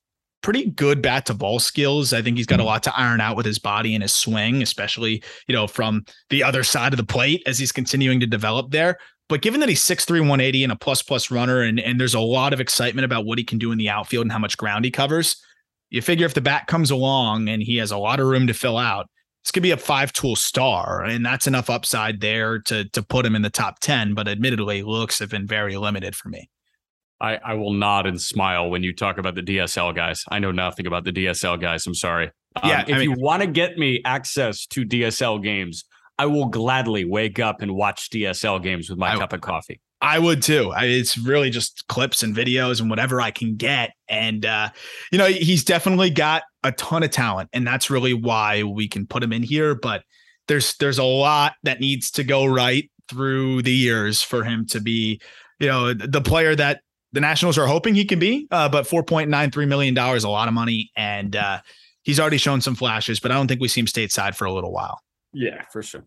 [0.42, 2.12] pretty good bat to ball skills.
[2.12, 4.62] I think he's got a lot to iron out with his body and his swing,
[4.62, 8.70] especially, you know, from the other side of the plate as he's continuing to develop
[8.70, 8.96] there.
[9.28, 12.20] But given that he's 6'3, 180 and a plus plus runner, and, and there's a
[12.20, 14.84] lot of excitement about what he can do in the outfield and how much ground
[14.84, 15.36] he covers,
[15.90, 18.54] you figure if the bat comes along and he has a lot of room to
[18.54, 19.08] fill out,
[19.44, 21.02] this could be a five tool star.
[21.02, 24.14] And that's enough upside there to to put him in the top 10.
[24.14, 26.50] But admittedly, looks have been very limited for me.
[27.22, 30.24] I, I will nod and smile when you talk about the DSL guys.
[30.30, 31.86] I know nothing about the DSL guys.
[31.86, 32.30] I'm sorry.
[32.62, 35.84] Um, Yeah, if I you want to get me access to DSL games,
[36.18, 39.80] I will gladly wake up and watch DSL games with my I- cup of coffee.
[40.02, 40.72] I would too.
[40.72, 43.90] I, it's really just clips and videos and whatever I can get.
[44.08, 44.70] And uh,
[45.12, 49.06] you know, he's definitely got a ton of talent, and that's really why we can
[49.06, 49.74] put him in here.
[49.74, 50.02] But
[50.48, 54.80] there's there's a lot that needs to go right through the years for him to
[54.80, 55.20] be,
[55.58, 56.80] you know, the player that
[57.12, 58.46] the Nationals are hoping he can be.
[58.50, 61.60] Uh, but four point nine three million dollars, a lot of money, and uh,
[62.02, 63.20] he's already shown some flashes.
[63.20, 65.00] But I don't think we see him stateside for a little while.
[65.32, 66.04] Yeah, for sure.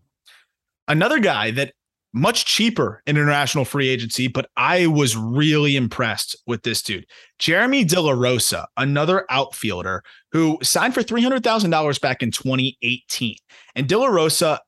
[0.88, 1.73] Another guy that
[2.13, 7.06] much cheaper in international free agency, but I was really impressed with this dude.
[7.39, 13.36] Jeremy De La Rosa, another outfielder who signed for $300,000 back in 2018.
[13.76, 14.62] And De La Rosa,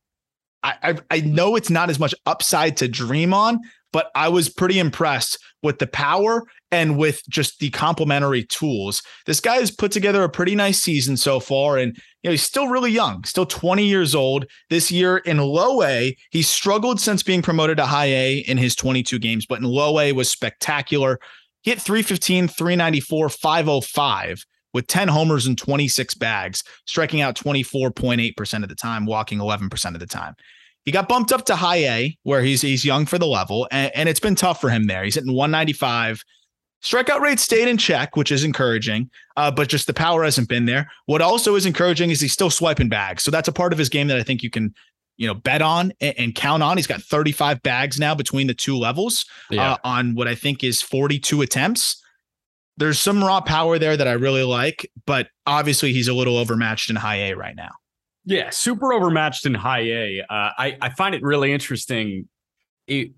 [0.63, 3.62] I, I, I know it's not as much upside to dream on,
[3.95, 9.01] but I was pretty impressed with the power and with just the complementary tools.
[9.25, 11.77] This guy has put together a pretty nice season so far.
[11.77, 14.47] And you know, he's still really young, still 20 years old.
[14.69, 18.75] This year in low A, he struggled since being promoted to high A in his
[18.75, 21.17] 22 games, but in low A was spectacular.
[21.63, 28.75] Hit 315, 394, 505 with 10 homers and 26 bags, striking out 24.8% of the
[28.75, 30.36] time, walking 11% of the time.
[30.85, 33.91] He got bumped up to high A, where he's he's young for the level, and,
[33.95, 35.03] and it's been tough for him there.
[35.03, 36.23] He's hitting 195.
[36.83, 40.65] Strikeout rate stayed in check, which is encouraging, uh, but just the power hasn't been
[40.65, 40.87] there.
[41.07, 43.23] What also is encouraging is he's still swiping bags.
[43.23, 44.73] So that's a part of his game that I think you can
[45.17, 46.77] you know, bet on and, and count on.
[46.77, 49.73] He's got 35 bags now between the two levels yeah.
[49.73, 52.01] uh, on what I think is 42 attempts.
[52.77, 56.89] There's some raw power there that I really like, but obviously he's a little overmatched
[56.89, 57.71] in high A right now.
[58.25, 60.21] Yeah, super overmatched in high A.
[60.21, 62.27] Uh, I I find it really interesting.
[62.88, 63.11] It,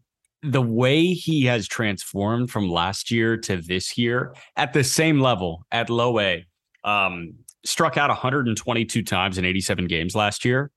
[0.43, 5.65] the way he has transformed from last year to this year at the same level
[5.71, 6.45] at low A.
[6.83, 7.33] Um,
[7.65, 10.71] struck out 122 times in 87 games last year,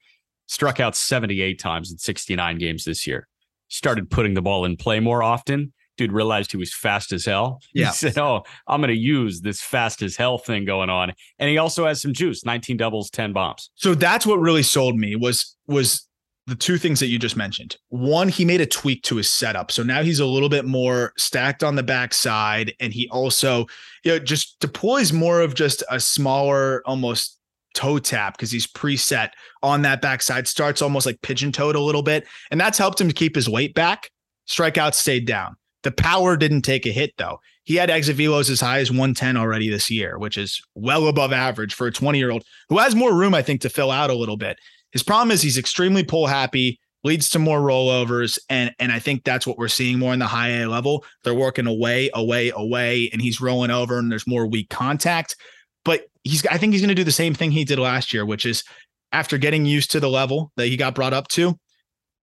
[0.47, 3.29] struck out 78 times in 69 games this year.
[3.69, 5.73] Started putting the ball in play more often.
[6.01, 7.61] Dude realized he was fast as hell.
[7.75, 7.89] Yeah.
[7.91, 11.13] He said, Oh, I'm going to use this fast as hell thing going on.
[11.39, 13.71] And he also has some juice 19 doubles, 10 bombs.
[13.75, 16.09] So that's what really sold me was, was
[16.47, 17.77] the two things that you just mentioned.
[17.91, 19.71] One, he made a tweak to his setup.
[19.71, 22.73] So now he's a little bit more stacked on the backside.
[22.81, 23.67] And he also,
[24.03, 27.39] you know, just deploys more of just a smaller, almost
[27.75, 29.33] toe tap because he's preset
[29.63, 32.27] on that backside, starts almost like pigeon toed a little bit.
[32.51, 34.11] And that's helped him to keep his weight back.
[34.49, 35.57] Strikeouts stayed down.
[35.83, 37.41] The power didn't take a hit though.
[37.65, 41.33] He had exit velos as high as 110 already this year, which is well above
[41.33, 44.11] average for a 20 year old who has more room, I think, to fill out
[44.11, 44.59] a little bit.
[44.93, 49.25] His problem is he's extremely pull happy, leads to more rollovers, and and I think
[49.25, 51.05] that's what we're seeing more in the high A level.
[51.25, 55.37] They're working away, away, away, and he's rolling over, and there's more weak contact.
[55.85, 58.27] But he's I think he's going to do the same thing he did last year,
[58.27, 58.65] which is
[59.13, 61.59] after getting used to the level that he got brought up to.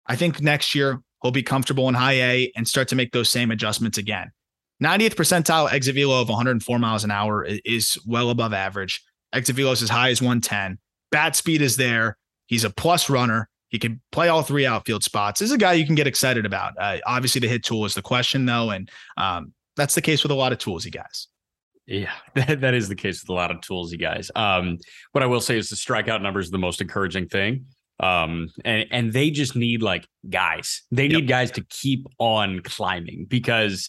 [0.07, 3.31] I think next year he'll be comfortable in high A and start to make those
[3.31, 4.31] same adjustments again.
[4.83, 9.03] 90th percentile exit velo of 104 miles an hour is well above average.
[9.33, 10.79] Exit velo is as high as 110.
[11.11, 12.19] Bat speed is there.
[12.47, 13.49] He's a plus runner.
[13.69, 15.41] He can play all three outfield spots.
[15.41, 16.75] This is a guy you can get excited about.
[16.79, 20.33] Uh, obviously, the hit tool is the question, though, and um, that's the case with
[20.33, 21.29] a lot of toolsy guys.
[21.87, 24.31] Yeah, that, that is the case with a lot of toolsy guys.
[24.35, 24.79] Um,
[25.13, 27.67] what I will say is the strikeout numbers are the most encouraging thing.
[28.03, 30.83] Um, and and they just need like guys.
[30.91, 31.29] They need yep.
[31.29, 33.89] guys to keep on climbing because,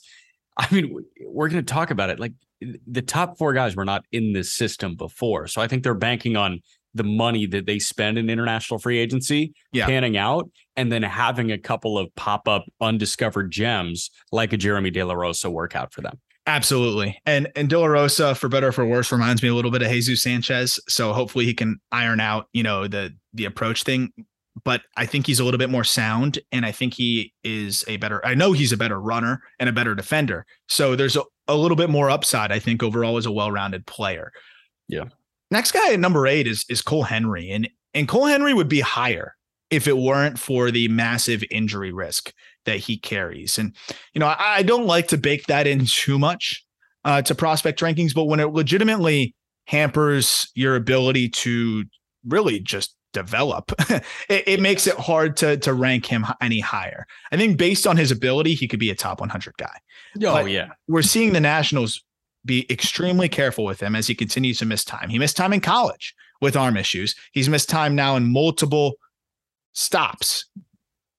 [0.55, 0.95] I mean,
[1.25, 2.19] we're going to talk about it.
[2.19, 2.33] Like
[2.87, 6.37] the top four guys were not in this system before, so I think they're banking
[6.37, 6.61] on
[6.95, 9.87] the money that they spend in international free agency yeah.
[9.87, 15.03] panning out and then having a couple of pop-up undiscovered gems like a Jeremy De
[15.03, 16.19] La Rosa work out for them.
[16.45, 17.19] Absolutely.
[17.25, 19.81] And and De La Rosa, for better or for worse, reminds me a little bit
[19.81, 20.79] of Jesus Sanchez.
[20.87, 24.11] So hopefully he can iron out, you know, the the approach thing.
[24.63, 27.97] But I think he's a little bit more sound, and I think he is a
[27.97, 28.23] better.
[28.23, 30.45] I know he's a better runner and a better defender.
[30.67, 32.51] So there's a, a little bit more upside.
[32.51, 34.31] I think overall as a well-rounded player.
[34.87, 35.05] Yeah.
[35.49, 38.81] Next guy at number eight is is Cole Henry, and and Cole Henry would be
[38.81, 39.35] higher
[39.71, 42.31] if it weren't for the massive injury risk
[42.65, 43.57] that he carries.
[43.57, 43.75] And
[44.13, 46.63] you know, I, I don't like to bake that in too much
[47.05, 51.85] uh, to prospect rankings, but when it legitimately hampers your ability to
[52.27, 54.03] really just develop, it,
[54.47, 57.05] it, makes it hard to to rank him any higher.
[57.31, 59.77] I think based on his ability, he could be a top 100 guy.
[60.17, 62.03] Oh but yeah, we're seeing the Nationals
[62.45, 65.09] be extremely careful with him as he continues to miss time.
[65.09, 67.15] He missed time in college with arm issues.
[67.31, 68.95] He's missed time now in multiple
[69.73, 70.45] stops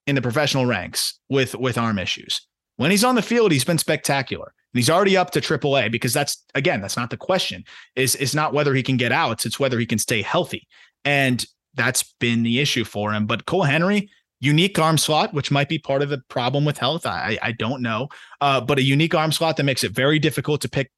[0.07, 2.46] in the professional ranks with with arm issues.
[2.76, 4.52] When he's on the field, he's been spectacular.
[4.72, 7.64] And he's already up to AAA because that's again, that's not the question.
[7.96, 10.66] Is is not whether he can get outs, it's whether he can stay healthy.
[11.04, 11.44] And
[11.75, 13.27] that's been the issue for him.
[13.27, 14.11] But Cole Henry,
[14.41, 17.07] unique arm slot, which might be part of the problem with health.
[17.07, 18.09] I I don't know.
[18.41, 20.91] Uh, but a unique arm slot that makes it very difficult to pick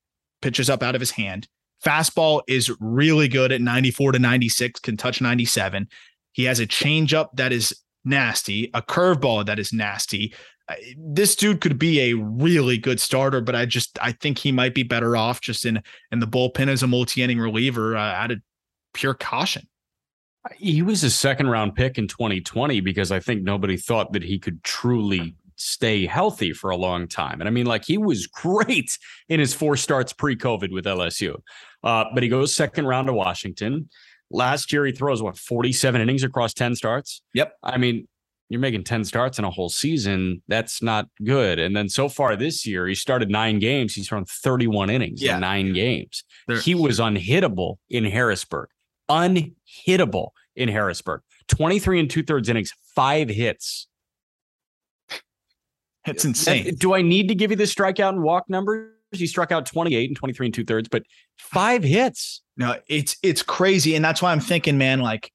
[0.43, 1.49] pitches up out of his hand.
[1.85, 5.89] Fastball is really good at 94 to 96, can touch 97.
[6.33, 10.35] He has a changeup that is nasty, a curveball that is nasty.
[10.99, 14.75] This dude could be a really good starter, but I just I think he might
[14.75, 18.41] be better off just in in the bullpen as a multi-inning reliever uh, out of
[18.95, 19.69] pure caution.
[20.55, 24.39] He was a second round pick in 2020 because I think nobody thought that he
[24.39, 27.41] could truly stay healthy for a long time.
[27.41, 31.37] And I mean, like he was great in his four starts pre COVID with LSU.
[31.83, 33.89] Uh, but he goes second round to Washington.
[34.31, 37.23] Last year, he throws what 47 innings across 10 starts.
[37.35, 37.55] Yep.
[37.63, 38.09] I mean,
[38.49, 40.43] you're making 10 starts in a whole season.
[40.49, 41.59] That's not good.
[41.59, 43.95] And then so far this year, he started nine games.
[43.95, 45.35] He's thrown 31 innings yeah.
[45.35, 46.25] in nine games.
[46.47, 46.61] There.
[46.61, 48.69] He was unhittable in Harrisburg.
[49.09, 51.23] Unhittable in Harrisburg.
[51.49, 53.87] 23 and two thirds innings, five hits.
[56.05, 56.75] That's insane.
[56.77, 58.93] Do I need to give you the strikeout and walk numbers?
[59.13, 61.03] He struck out 28 and 23 and two thirds, but
[61.37, 62.43] five hits.
[62.57, 63.95] No, it's it's crazy.
[63.95, 65.33] And that's why I'm thinking, man, like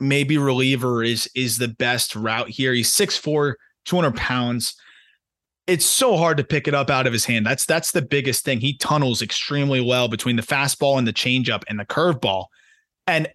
[0.00, 2.72] maybe reliever is is the best route here.
[2.72, 4.74] He's 6'4, 200 pounds.
[5.66, 7.46] It's so hard to pick it up out of his hand.
[7.46, 8.60] That's that's the biggest thing.
[8.60, 12.46] He tunnels extremely well between the fastball and the changeup and the curveball.
[13.10, 13.28] And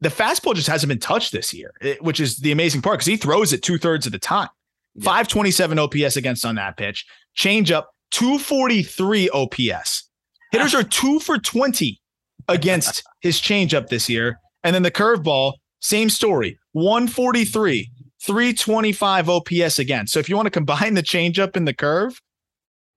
[0.00, 3.06] the fastball just hasn't been touched this year, eh, which is the amazing part because
[3.06, 4.48] he throws it two thirds of the time.
[4.96, 5.04] Yeah.
[5.04, 7.06] 527 OPS against on that pitch.
[7.34, 10.10] Change up 243 OPS.
[10.50, 12.00] Hitters are two for 20
[12.48, 14.40] against his changeup this year.
[14.64, 17.90] And then the curveball, same story 143,
[18.22, 20.06] 325 OPS again.
[20.06, 22.20] So if you want to combine the changeup and the curve,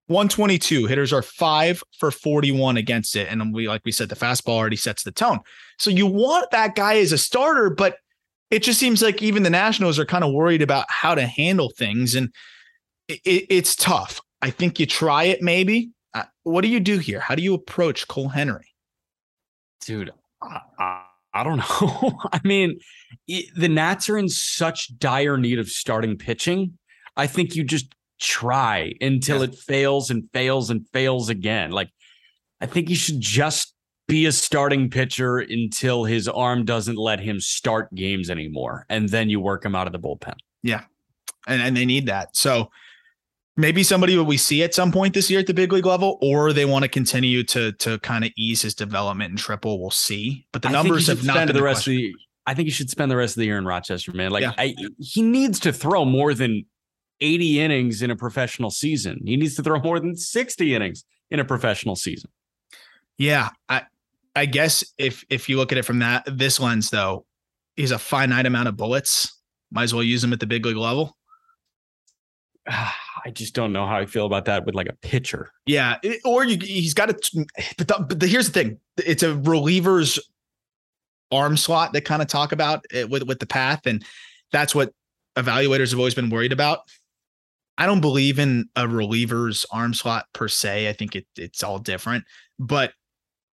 [0.08, 3.30] 122 hitters are five for 41 against it.
[3.30, 5.40] And we, like we said, the fastball already sets the tone.
[5.78, 7.98] So you want that guy as a starter, but
[8.52, 11.72] it just seems like even the Nationals are kind of worried about how to handle
[11.78, 12.16] things.
[12.16, 12.34] And
[13.08, 14.20] it, it's tough.
[14.42, 15.92] I think you try it maybe.
[16.14, 17.20] Uh, what do you do here?
[17.20, 18.68] How do you approach Cole Henry?
[19.86, 20.12] Dude,
[20.42, 22.20] I, I don't know.
[22.32, 22.80] I mean,
[23.28, 26.78] the Nats are in such dire need of starting pitching.
[27.16, 29.46] I think you just try until yeah.
[29.46, 31.72] it fails and fails and fails again.
[31.72, 31.90] Like,
[32.62, 33.74] I think he should just
[34.08, 38.86] be a starting pitcher until his arm doesn't let him start games anymore.
[38.90, 40.36] And then you work him out of the bullpen.
[40.62, 40.84] Yeah.
[41.48, 42.36] And, and they need that.
[42.36, 42.70] So
[43.56, 46.54] maybe somebody we see at some point this year at the big league level, or
[46.54, 49.82] they want to continue to to kind of ease his development in triple.
[49.82, 50.46] We'll see.
[50.52, 51.94] But the numbers have not been the rest question.
[51.94, 54.32] of the I think he should spend the rest of the year in Rochester, man.
[54.32, 54.54] Like yeah.
[54.58, 56.66] I, he needs to throw more than
[57.24, 59.22] 80 innings in a professional season.
[59.26, 62.30] He needs to throw more than 60 innings in a professional season.
[63.18, 63.84] Yeah, I
[64.36, 67.26] I guess if if you look at it from that this lens though,
[67.76, 69.40] he's a finite amount of bullets.
[69.72, 71.16] Might as well use them at the big league level.
[73.26, 75.52] I just don't know how I feel about that with like a pitcher.
[75.66, 77.46] Yeah, it, or you, he's got to.
[77.78, 80.20] But, the, but the, here's the thing: it's a reliever's
[81.32, 84.04] arm slot that kind of talk about it with with the path, and
[84.52, 84.92] that's what
[85.38, 86.80] evaluators have always been worried about.
[87.78, 90.90] I don't believe in a reliever's arm slot per se.
[90.90, 92.24] I think it, it's all different,
[92.60, 92.94] but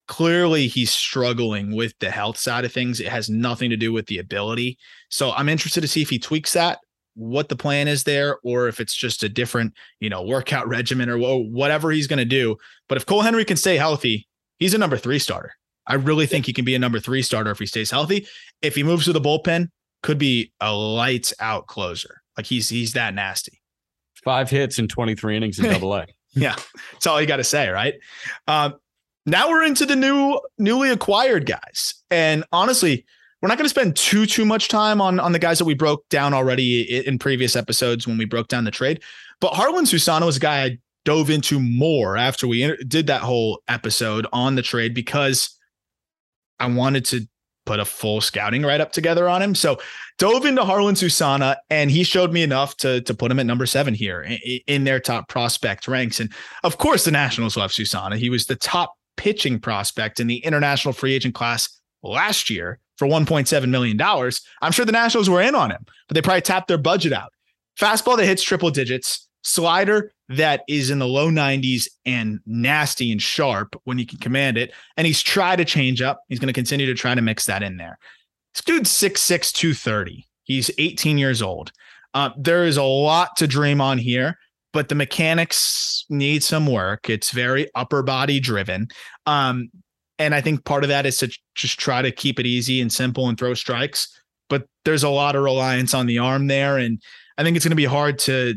[0.08, 3.00] clearly he's struggling with the health side of things.
[3.00, 4.78] It has nothing to do with the ability.
[5.10, 6.80] So I'm interested to see if he tweaks that,
[7.14, 11.10] what the plan is there, or if it's just a different, you know, workout regimen
[11.10, 12.58] or whatever he's going to do.
[12.88, 14.28] But if Cole Henry can stay healthy,
[14.58, 15.54] he's a number three starter.
[15.88, 18.28] I really think he can be a number three starter if he stays healthy.
[18.62, 19.70] If he moves to the bullpen,
[20.04, 22.22] could be a lights out closer.
[22.38, 23.59] Like he's he's that nasty.
[24.24, 26.06] Five hits in 23 innings in double A.
[26.34, 26.56] yeah.
[26.94, 27.96] That's all you got to say, right?
[28.48, 28.76] Um,
[29.26, 31.94] now we're into the new newly acquired guys.
[32.10, 33.06] And honestly,
[33.42, 35.74] we're not going to spend too too much time on on the guys that we
[35.74, 39.02] broke down already in previous episodes when we broke down the trade.
[39.40, 43.62] But Jarlin Susana was a guy I dove into more after we did that whole
[43.68, 45.58] episode on the trade because
[46.60, 47.28] I wanted to
[47.70, 49.54] put a full scouting write up together on him.
[49.54, 49.80] So
[50.18, 53.68] dove into Jarlin Susana and he showed me enough to to put him at number
[53.68, 56.20] seven here in, in their top prospect ranks.
[56.20, 58.18] And of course, the Nationals love Susana.
[58.18, 61.70] He was the top pitching prospect in the international free agent class
[62.02, 64.02] last year for $1.7 million.
[64.02, 67.32] I'm sure the Nationals were in on him, but they probably tapped their budget out.
[67.80, 73.22] Fastball that hits triple digits, slider that is in the low 90s and nasty and
[73.22, 74.72] sharp when you can command it.
[74.96, 76.22] And he's tried to change up.
[76.30, 77.98] He's going to continue to try to mix that in there.
[78.54, 80.28] This dude's 6'6, 230.
[80.44, 81.72] He's 18 years old.
[82.14, 84.38] Uh, there is a lot to dream on here,
[84.72, 87.10] but the mechanics need some work.
[87.10, 88.88] It's very upper body driven.
[89.26, 89.70] Um,
[90.20, 92.92] and I think part of that is to just try to keep it easy and
[92.92, 94.16] simple and throw strikes.
[94.50, 96.78] But there's a lot of reliance on the arm there.
[96.78, 97.02] And
[97.38, 98.56] I think it's going to be hard to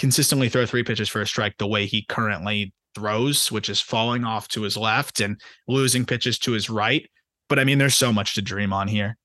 [0.00, 4.24] consistently throw three pitches for a strike the way he currently throws, which is falling
[4.24, 7.08] off to his left and losing pitches to his right.
[7.50, 9.18] But I mean, there's so much to dream on here.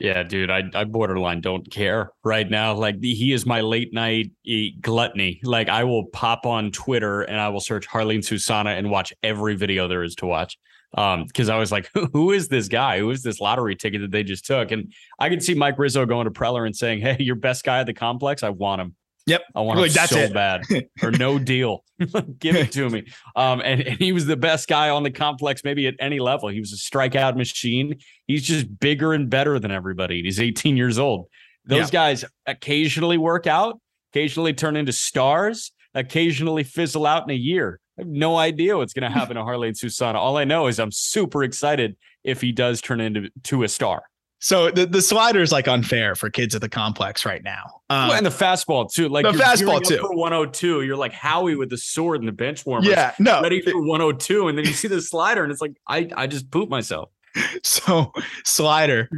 [0.00, 2.74] Yeah, dude, I, I borderline don't care right now.
[2.74, 4.32] Like he is my late night
[4.80, 5.40] gluttony.
[5.44, 9.54] Like I will pop on Twitter and I will search Jarlin Susana and watch every
[9.54, 10.58] video there is to watch.
[10.98, 12.98] Um, because I was like, who is this guy?
[12.98, 14.70] Who is this lottery ticket that they just took?
[14.72, 17.78] And I could see Mike Rizzo going to Preller and saying, Hey, your best guy
[17.78, 18.42] at the complex.
[18.42, 18.96] I want him.
[19.26, 19.42] Yep.
[19.56, 20.32] I want like, it so it.
[20.32, 20.62] bad
[21.02, 21.84] or no deal.
[22.38, 23.06] Give it to me.
[23.34, 26.48] Um, and, and he was the best guy on the complex, maybe at any level.
[26.48, 27.98] He was a strikeout machine.
[28.26, 30.22] He's just bigger and better than everybody.
[30.22, 31.28] He's 18 years old.
[31.64, 31.90] Those yeah.
[31.90, 33.80] guys occasionally work out,
[34.12, 37.80] occasionally turn into stars, occasionally fizzle out in a year.
[37.98, 40.20] I have no idea what's going to happen to Jarlin Susana.
[40.20, 44.04] All I know is I'm super excited if he does turn into to a star.
[44.46, 47.64] So the, the slider is like unfair for kids at the complex right now.
[47.90, 49.08] Um, well, and the fastball too.
[49.08, 49.98] Like the fastball too.
[49.98, 52.88] For 102, you're like Howie with the sword and the bench warmer.
[52.88, 56.08] Yeah, no, ready for 102, and then you see the slider, and it's like I
[56.16, 57.10] I just poop myself.
[57.64, 58.12] So
[58.44, 59.10] slider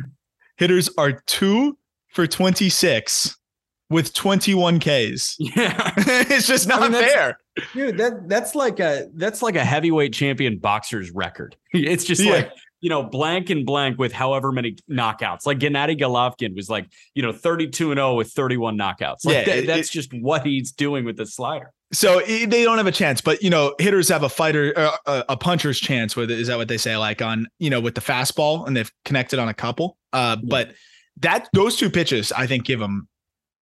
[0.56, 1.76] hitters are two
[2.14, 3.36] for 26
[3.90, 5.36] with 21 Ks.
[5.38, 7.38] Yeah, it's just not I mean, fair.
[7.74, 11.54] Dude, that that's like a that's like a heavyweight champion boxer's record.
[11.74, 12.32] It's just yeah.
[12.32, 15.46] like you know, blank and blank with however many knockouts.
[15.46, 19.24] Like Gennady Golovkin was like, you know, 32 and 0 with 31 knockouts.
[19.24, 21.72] Like Yeah, that- it- that's just what he's doing with the slider.
[21.92, 25.22] So i- they don't have a chance, but you know, hitters have a fighter, uh,
[25.28, 26.14] a, puncher's chance.
[26.16, 26.96] With is that what they say?
[26.96, 29.96] Like on you know with the fastball, and they've connected on a couple.
[30.12, 30.74] Uh, but
[31.20, 33.08] that those two pitches, I think, give him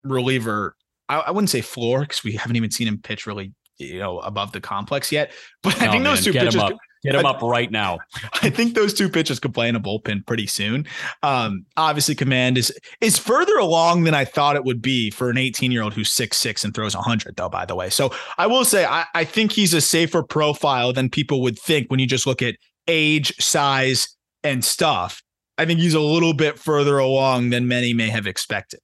[0.02, 0.76] reliever.
[1.08, 4.18] I, I wouldn't say floor because we haven't even seen him pitch really, you know,
[4.20, 5.32] above the complex yet.
[5.62, 6.62] But I No, think those two pitches.
[7.04, 7.98] Get him up right now.
[8.42, 10.86] I think those two pitches could play in a bullpen pretty soon.
[11.22, 15.36] Um, obviously, command is is further along than I thought it would be for an
[15.36, 17.36] 18 year old who's six six and throws 100.
[17.36, 20.92] Though, by the way, so I will say I, I think he's a safer profile
[20.92, 22.56] than people would think when you just look at
[22.88, 25.22] age, size, and stuff.
[25.56, 28.80] I think he's a little bit further along than many may have expected.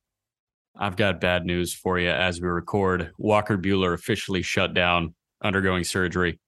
[0.79, 3.13] I've got bad news for you as we record.
[3.19, 6.39] Walker Buehler officially shut down, undergoing surgery.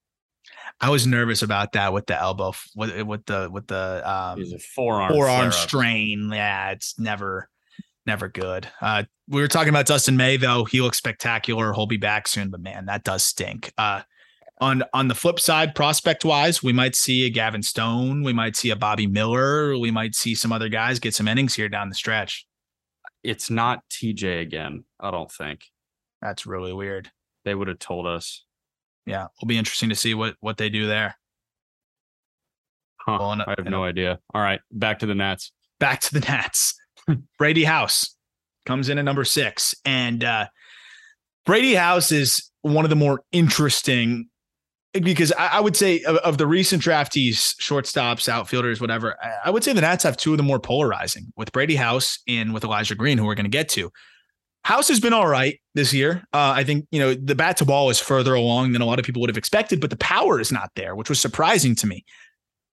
[0.82, 5.12] I was nervous about that with the elbow, with with the with the um, forearm
[5.12, 6.30] forearm strain.
[6.32, 7.48] Yeah, it's never,
[8.04, 8.66] never good.
[8.80, 10.64] Uh, we were talking about Dustin May though.
[10.64, 11.72] He looks spectacular.
[11.72, 13.72] He'll be back soon, but man, that does stink.
[13.78, 14.02] Uh,
[14.60, 18.24] on on the flip side, prospect wise, we might see a Gavin Stone.
[18.24, 19.78] We might see a Bobby Miller.
[19.78, 22.44] We might see some other guys get some innings here down the stretch.
[23.22, 24.84] It's not TJ again.
[24.98, 25.66] I don't think
[26.20, 27.10] That's really weird.
[27.44, 28.44] they would have told us.
[29.06, 31.16] Yeah, it'll be interesting to see what what they do there.
[32.98, 34.18] Huh, Well, a- I have no idea.
[34.34, 35.52] All right, back to the Nats.
[35.80, 36.74] back to the Nats.
[37.38, 38.14] Brady House
[38.66, 39.74] comes in at number six.
[39.84, 40.46] And uh,
[41.44, 44.28] Brady House is one of the more interesting
[44.92, 49.50] because I, I would say of, of the recent draftees, shortstops, outfielders, whatever, I, I
[49.50, 52.62] would say the Nats have two of the more polarizing with Brady House and with
[52.62, 53.90] Elijah Green, who we're going to get to.
[54.64, 56.22] House has been all right this year.
[56.32, 58.98] Uh, I think, you know, the bat to ball is further along than a lot
[58.98, 61.86] of people would have expected, but the power is not there, which was surprising to
[61.86, 62.04] me.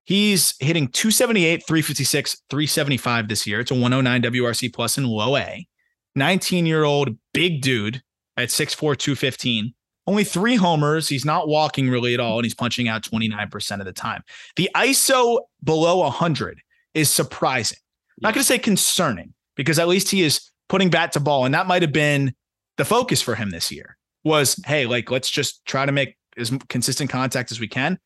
[0.06, 3.60] He's hitting 278, 356, 375 this year.
[3.60, 5.68] It's a 109 WRC plus in low A.
[6.16, 8.02] 19 year old big dude
[8.38, 9.74] at 6'4, 215.
[10.08, 11.08] Only three homers.
[11.08, 14.24] He's not walking really at all, and he's punching out 29% of the time.
[14.56, 16.60] The ISO below 100
[16.96, 17.78] is surprising.
[18.20, 21.46] Not going to say concerning because at least he is putting bat to ball.
[21.46, 22.34] And that might have been
[22.78, 26.52] the focus for him this year was, hey, like, let's just try to make as
[26.70, 28.00] consistent contact as we can.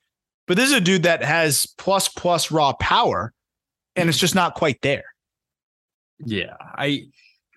[0.47, 3.33] But this is a dude that has plus plus raw power,
[3.95, 5.05] and it's just not quite there.
[6.25, 7.05] Yeah, I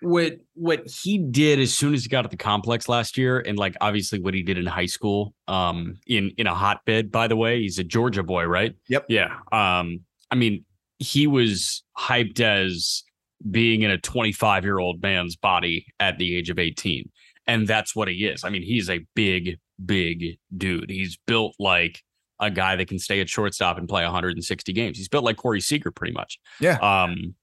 [0.01, 3.57] what what he did as soon as he got at the complex last year, and
[3.57, 7.11] like obviously what he did in high school, um, in in a hotbed.
[7.11, 8.73] By the way, he's a Georgia boy, right?
[8.87, 9.07] Yep.
[9.09, 9.35] Yeah.
[9.51, 10.01] Um,
[10.31, 10.63] I mean,
[10.99, 13.03] he was hyped as
[13.49, 17.09] being in a 25 year old man's body at the age of 18,
[17.45, 18.43] and that's what he is.
[18.43, 20.89] I mean, he's a big, big dude.
[20.89, 22.01] He's built like
[22.39, 24.97] a guy that can stay at shortstop and play 160 games.
[24.97, 26.39] He's built like Corey Seager, pretty much.
[26.59, 26.77] Yeah.
[26.77, 27.35] Um,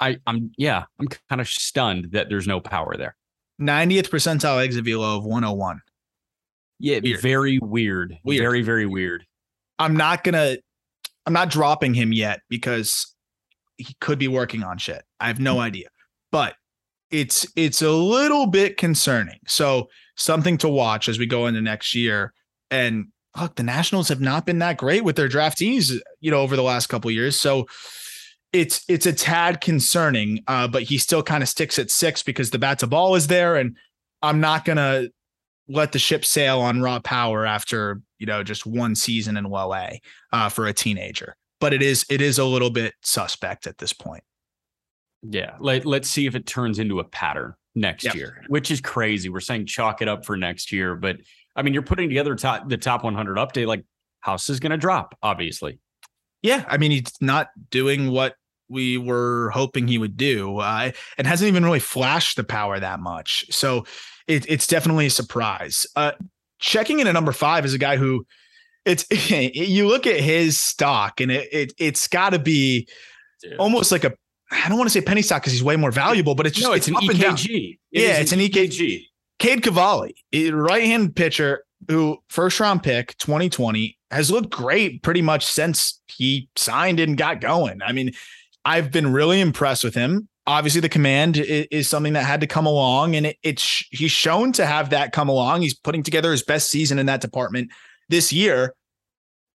[0.00, 3.16] I, I'm yeah, I'm kind of stunned that there's no power there.
[3.60, 5.80] 90th percentile exit velo of 101.
[6.78, 7.20] Yeah, Weird.
[7.20, 8.18] very weird.
[8.22, 8.42] Weird.
[8.42, 9.24] Very, very weird.
[9.78, 10.56] I'm not gonna
[11.24, 13.14] I'm not dropping him yet because
[13.76, 15.02] he could be working on shit.
[15.20, 15.88] I have no idea.
[16.32, 16.54] But
[17.10, 19.38] it's it's a little bit concerning.
[19.46, 22.32] So something to watch as we go into next year.
[22.70, 23.06] And
[23.40, 26.62] look, the Nationals have not been that great with their draftees, you know, over the
[26.62, 27.38] last couple of years.
[27.38, 27.66] So
[28.52, 32.50] it's it's a tad concerning, uh, but he still kind of sticks at six because
[32.50, 33.76] the bat to ball is there, and
[34.22, 35.08] I'm not gonna
[35.68, 39.74] let the ship sail on raw power after you know just one season in low
[39.74, 40.00] A
[40.32, 41.36] uh, for a teenager.
[41.60, 44.24] But it is it is a little bit suspect at this point.
[45.22, 45.56] Yeah.
[45.58, 48.14] Let, let's see if it turns into a pattern next Yep.
[48.14, 49.28] year, which is crazy.
[49.28, 51.16] We're saying chalk it up for next year, but
[51.56, 53.66] I mean, you're putting together top, the top 100 update.
[53.66, 53.84] Like,
[54.20, 55.78] House is going to drop, obviously.
[56.42, 58.34] Yeah, I mean he's not doing what
[58.68, 63.00] we were hoping he would do, uh, and hasn't even really flashed the power that
[63.00, 63.46] much.
[63.50, 63.84] So
[64.26, 65.86] it, it's definitely a surprise.
[65.96, 66.12] Uh,
[66.58, 68.26] checking in at number five is a guy who
[68.86, 72.88] it's you look at his stock and it, it it's got to be
[73.58, 74.14] almost like a
[74.50, 76.68] I don't want to say penny stock because he's way more valuable, but it's just
[76.68, 77.36] no, it's, an and down.
[77.36, 77.78] EKG.
[77.90, 79.02] Yeah, it's an EKG.
[79.38, 80.14] Cade Cavalli,
[80.52, 86.48] right hand pitcher who first round pick 2020 has looked great pretty much since he
[86.56, 87.82] signed and got going.
[87.82, 88.12] I mean,
[88.64, 90.28] I've been really impressed with him.
[90.46, 94.12] Obviously, the command is, is something that had to come along, and it, it's he's
[94.12, 95.62] shown to have that come along.
[95.62, 97.72] He's putting together his best season in that department
[98.08, 98.74] this year.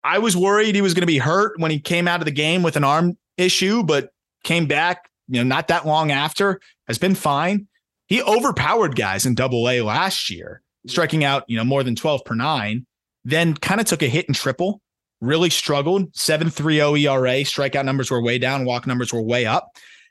[0.03, 2.31] I was worried he was going to be hurt when he came out of the
[2.31, 4.11] game with an arm issue, but
[4.45, 7.67] came back, you know, not that long after, has been fine.
[8.07, 12.25] He overpowered guys in double A last year, striking out, you know, more than 12
[12.25, 12.87] per nine,
[13.25, 14.81] then kind of took a hit in triple
[15.21, 16.13] really struggled.
[16.13, 19.69] 7.30 ERA, strikeout numbers were way down, walk numbers were way up.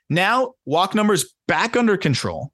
[0.08, 2.52] Now, walk numbers back under control,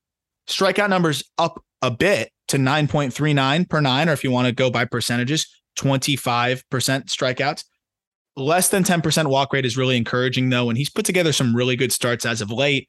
[0.49, 4.70] strikeout numbers up a bit to 9.39 per nine, or if you want to go
[4.70, 7.64] by percentages, 25% strikeouts.
[8.37, 10.68] Less than 10% walk rate is really encouraging, though.
[10.68, 12.89] And he's put together some really good starts as of late.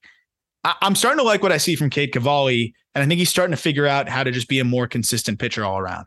[0.64, 3.30] I- am starting to like what I see from Cade Cavalli, and I think he's
[3.30, 6.06] starting to figure out how to just be a more consistent pitcher all around.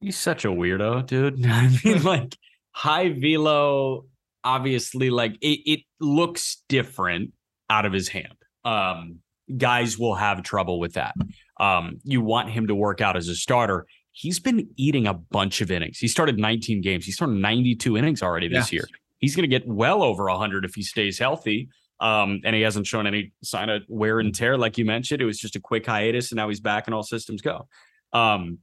[0.00, 1.44] He's such a weirdo, dude.
[1.46, 2.36] I mean, like
[2.72, 4.06] high velo,
[4.42, 7.32] obviously, like it, it looks different
[7.68, 8.34] out of his hand.
[8.64, 9.18] Um,
[9.56, 11.14] guys will have trouble with that.
[11.58, 13.86] Um, you want him to work out as a starter
[14.20, 15.98] he's been eating a bunch of innings.
[15.98, 17.06] He started 19 games.
[17.06, 18.78] He started 92 innings already this yeah.
[18.78, 18.88] year.
[19.16, 21.70] He's going to get well over 100 if he stays healthy.
[22.00, 25.22] Um, and he hasn't shown any sign of wear and tear, like you mentioned.
[25.22, 27.68] It was just a quick hiatus, and now he's back, and all systems go.
[28.12, 28.58] Um,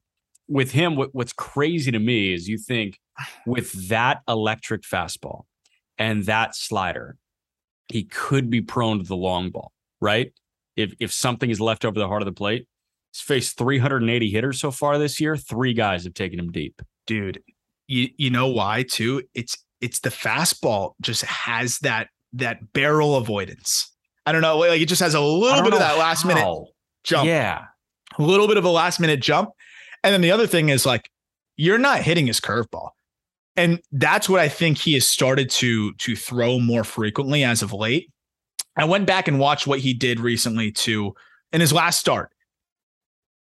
[0.47, 2.99] with him, what, what's crazy to me is you think
[3.45, 5.43] with that electric fastball
[5.99, 7.18] and that slider,
[7.89, 10.34] he could be prone to the long ball, right?
[10.76, 12.68] If if something is left over the heart of the plate,
[13.18, 15.36] He's faced 380 hitters so far this year.
[15.36, 16.82] Three guys have taken him deep.
[17.07, 17.41] Dude,
[17.88, 19.24] you you know why too?
[19.34, 23.91] It's it's the fastball just has that that barrel avoidance.
[24.28, 26.28] I don't know, like it just has a little bit of that last how.
[26.28, 26.68] minute
[27.03, 27.28] jump.
[27.28, 27.65] Yeah.
[28.20, 29.49] A little bit of a last minute jump.
[30.03, 31.09] And then the other thing is like
[31.55, 32.89] you're not hitting his curveball.
[33.55, 37.74] And that's what I think he has started to to throw more frequently as of
[37.74, 38.11] late.
[38.76, 41.15] I went back and watched what he did recently to
[41.51, 42.32] in his last start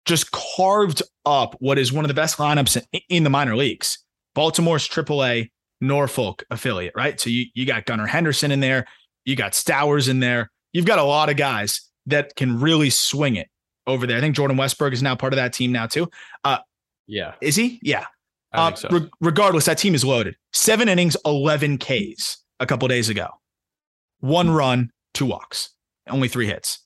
[0.07, 3.99] just carved up what is one of the best lineups in the minor leagues.
[4.33, 5.51] Baltimore's AAA
[5.81, 7.19] Norfolk affiliate, right?
[7.19, 8.87] So you, you got Gunnar Henderson in there,
[9.25, 13.35] you got Stowers in there, you've got a lot of guys that can really swing
[13.35, 13.49] it
[13.85, 14.17] over there.
[14.17, 16.09] I think Jordan Westburg is now part of that team now too.
[16.43, 16.59] Uh,
[17.05, 17.79] yeah, is he?
[17.83, 18.05] Yeah.
[18.53, 18.89] Uh, so.
[18.89, 20.35] re- regardless, that team is loaded.
[20.53, 23.27] Seven innings, eleven Ks a couple days ago.
[24.19, 25.69] One run, two walks,
[26.07, 26.79] only three hits.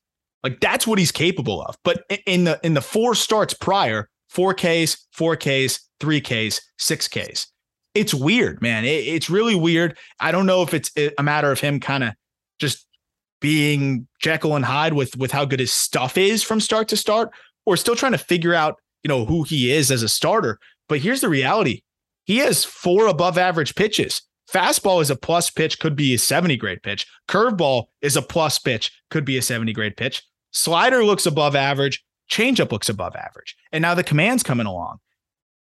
[0.44, 1.78] Like that's what he's capable of.
[1.84, 7.08] But in the in the four starts prior, four Ks, four Ks, three Ks, six
[7.08, 7.48] Ks.
[7.94, 8.86] It's weird, man.
[8.86, 9.98] It, it's really weird.
[10.20, 12.14] I don't know if it's a matter of him kind of
[12.60, 12.88] just
[13.40, 17.32] being Jekyll and Hyde with with how good his stuff is from start to start,
[17.66, 20.60] or still trying to figure out, you know, who he is as a starter.
[20.88, 21.82] But here's the reality:
[22.26, 24.22] he has four above average pitches.
[24.52, 27.08] Fastball is a plus pitch, could be a 70 grade pitch.
[27.30, 30.24] Curveball is a plus pitch, could be a 70 grade pitch.
[30.52, 32.04] Slider looks above average.
[32.30, 33.56] Changeup looks above average.
[33.72, 35.00] And now the command's coming along.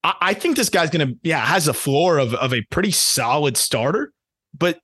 [0.03, 2.91] I, I think this guy's going to, yeah, has a floor of, of a pretty
[2.91, 4.13] solid starter.
[4.57, 4.81] But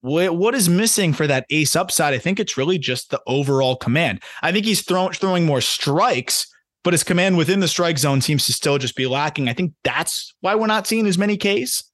[0.00, 2.14] what, what is missing for that ace upside?
[2.14, 4.22] I think it's really just the overall command.
[4.42, 6.46] I think he's throw, throwing more strikes,
[6.84, 9.48] but his command within the strike zone seems to still just be lacking.
[9.48, 11.84] I think that's why we're not seeing as many Ks.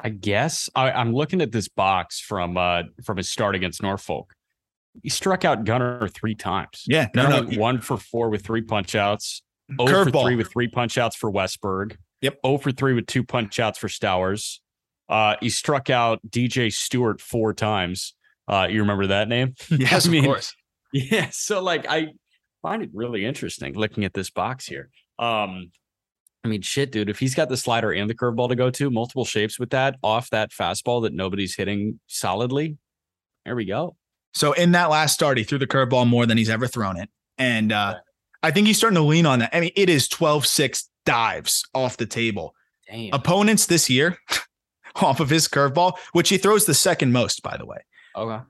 [0.00, 4.32] I guess I, am looking at this box from uh from his start against Norfolk
[5.02, 6.84] he struck out Gunnar three times.
[6.86, 9.42] Yeah, no, no, one for four with three punch outs.
[9.78, 11.96] Oh for three with three punch outs for Westburg.
[12.22, 12.38] Yep.
[12.42, 14.60] Oh for three with two punch outs for Stowers.
[15.08, 18.14] Uh, he struck out DJ Stewart four times.
[18.46, 19.54] Uh, you remember that name?
[19.70, 20.54] Yes, I mean, of course.
[20.92, 21.28] Yeah.
[21.32, 22.08] So like I
[22.62, 24.90] find it really interesting looking at this box here.
[25.18, 25.70] Um,
[26.44, 27.10] I mean, shit, dude.
[27.10, 29.96] If he's got the slider and the curveball to go to, multiple shapes with that
[30.02, 32.78] off that fastball that nobody's hitting solidly,
[33.44, 33.96] there we go.
[34.34, 37.08] So in that last start, he threw the curveball more than he's ever thrown it.
[37.38, 37.96] And uh,
[38.42, 39.50] I think he's starting to lean on that.
[39.54, 42.54] I mean, it is 12 6 dives off the table.
[42.90, 43.12] Damn.
[43.12, 44.16] Opponents this year
[44.96, 47.78] off of his curveball, which he throws the second most, by the way.
[48.16, 48.42] Okay.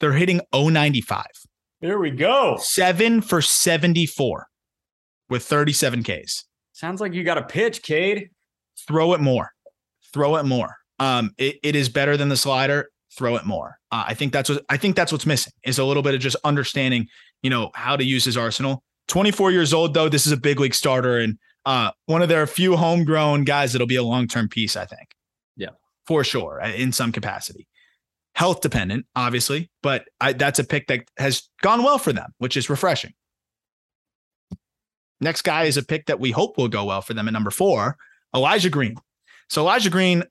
[0.00, 1.24] They're hitting 095.
[1.80, 2.56] There we go.
[2.60, 4.46] Seven for 74
[5.28, 6.44] with 37 Ks.
[6.72, 8.30] Sounds like you got a pitch, Cade.
[8.86, 9.50] Throw it more.
[10.12, 10.76] Throw it more.
[10.98, 12.88] Um, it, it is better than the slider
[13.18, 13.78] throw it more.
[13.90, 16.20] Uh, I think that's what I think that's what's missing is a little bit of
[16.20, 17.08] just understanding,
[17.42, 18.82] you know, how to use his arsenal.
[19.08, 22.46] 24 years old though, this is a big league starter and uh, one of their
[22.46, 24.76] few homegrown guys that'll be a long term piece.
[24.76, 25.08] I think.
[25.56, 25.70] Yeah,
[26.06, 27.66] for sure, uh, in some capacity.
[28.34, 32.56] Health dependent, obviously, but I, that's a pick that has gone well for them, which
[32.56, 33.12] is refreshing.
[35.20, 37.50] Next guy is a pick that we hope will go well for them at number
[37.50, 37.96] four,
[38.34, 38.94] Elijah Green.
[39.48, 40.22] So Elijah Green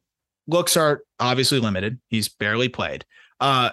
[0.47, 1.99] looks are obviously limited.
[2.09, 3.05] He's barely played.
[3.39, 3.71] Uh,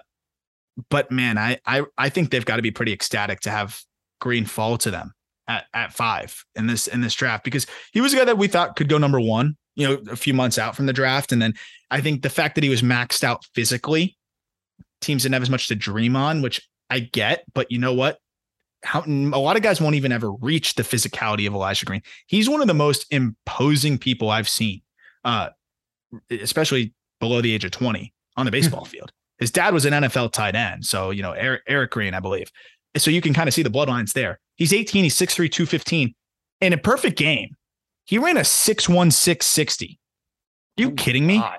[0.91, 3.81] but man, I I I think they've got to be pretty ecstatic to have
[4.21, 5.13] Green fall to them
[5.49, 8.49] at, at five in this in this draft because he was a guy that we
[8.49, 11.33] thought could go number one, you know, a few months out from the draft.
[11.33, 11.55] And then
[11.91, 14.17] I think the fact that he was maxed out physically,
[15.01, 16.61] teams didn't have as much to dream on, which
[16.91, 17.45] I get.
[17.55, 18.19] But you know what?
[18.85, 22.03] How, a lot of guys won't even ever reach the physicality of Elijah Green.
[22.27, 24.83] He's one of the most imposing people I've seen
[25.25, 25.51] uh,
[26.31, 29.11] especially below the age of 20 on the baseball field.
[29.39, 30.85] His dad was an NFL tight end.
[30.85, 32.51] So, you know, Eric, Eric Green, I believe.
[32.97, 34.39] So you can kind of see the bloodlines there.
[34.57, 36.15] He's 18, he's 6'3, 215.
[36.61, 37.57] In a perfect game,
[38.05, 39.99] he ran a 6'1, 660.
[40.79, 41.39] Are you oh kidding me?
[41.39, 41.59] God.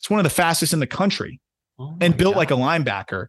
[0.00, 1.40] It's one of the fastest in the country
[1.78, 2.38] oh and built God.
[2.38, 3.28] like a linebacker.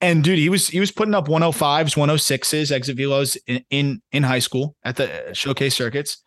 [0.00, 4.22] And dude, he was he was putting up 105s, 106s, exit velos in, in in
[4.22, 6.22] high school at the uh, showcase circuits.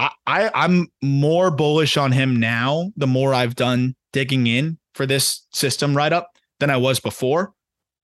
[0.00, 2.90] I, I I'm more bullish on him now.
[2.96, 7.52] The more I've done digging in for this system write up than I was before.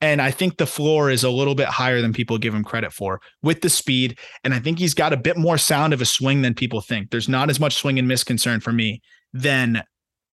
[0.03, 2.93] And I think the floor is a little bit higher than people give him credit
[2.93, 4.19] for with the speed.
[4.45, 7.11] And I think he's got a bit more sound of a swing than people think.
[7.11, 9.01] There's not as much swing and miss concern for me
[9.33, 9.83] than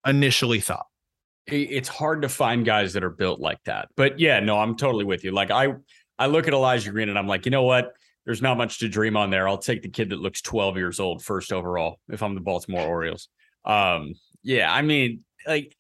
[0.06, 0.86] initially thought.
[1.48, 3.88] It's hard to find guys that are built like that.
[3.96, 5.32] But yeah, no, I'm totally with you.
[5.32, 5.76] Like I
[6.20, 7.94] I look at Elijah Green and I'm like, you know what?
[8.26, 9.48] There's not much to dream on there.
[9.48, 12.86] I'll take the kid that looks 12 years old first overall if I'm the Baltimore
[12.86, 13.28] Orioles.
[13.66, 14.14] Um,
[14.44, 15.76] yeah, I mean, like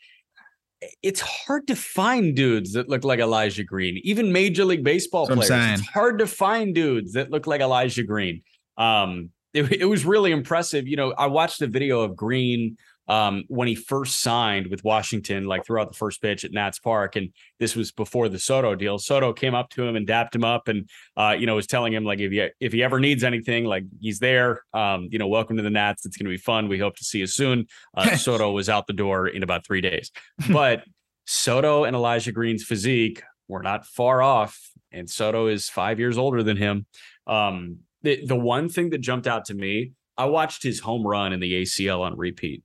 [1.01, 3.99] it's hard to find dudes that look like Elijah Green.
[4.03, 8.41] Even Major League Baseball players, it's hard to find dudes that look like Elijah Green.
[8.77, 10.87] Um, it, it was really impressive.
[10.87, 12.77] You know, I watched a video of Green
[13.07, 17.15] um, when he first signed with Washington, like throughout the first pitch at Nats Park,
[17.15, 18.97] and this was before the Soto deal.
[18.97, 21.93] Soto came up to him and dapped him up, and uh, you know was telling
[21.93, 24.61] him like if he if he ever needs anything, like he's there.
[24.73, 26.05] Um, you know, welcome to the Nats.
[26.05, 26.69] It's going to be fun.
[26.69, 27.67] We hope to see you soon.
[27.95, 30.11] Uh, Soto was out the door in about three days,
[30.49, 30.83] but
[31.25, 34.59] Soto and Elijah Green's physique were not far off,
[34.91, 36.85] and Soto is five years older than him.
[37.27, 41.33] Um, the the one thing that jumped out to me, I watched his home run
[41.33, 42.63] in the ACL on repeat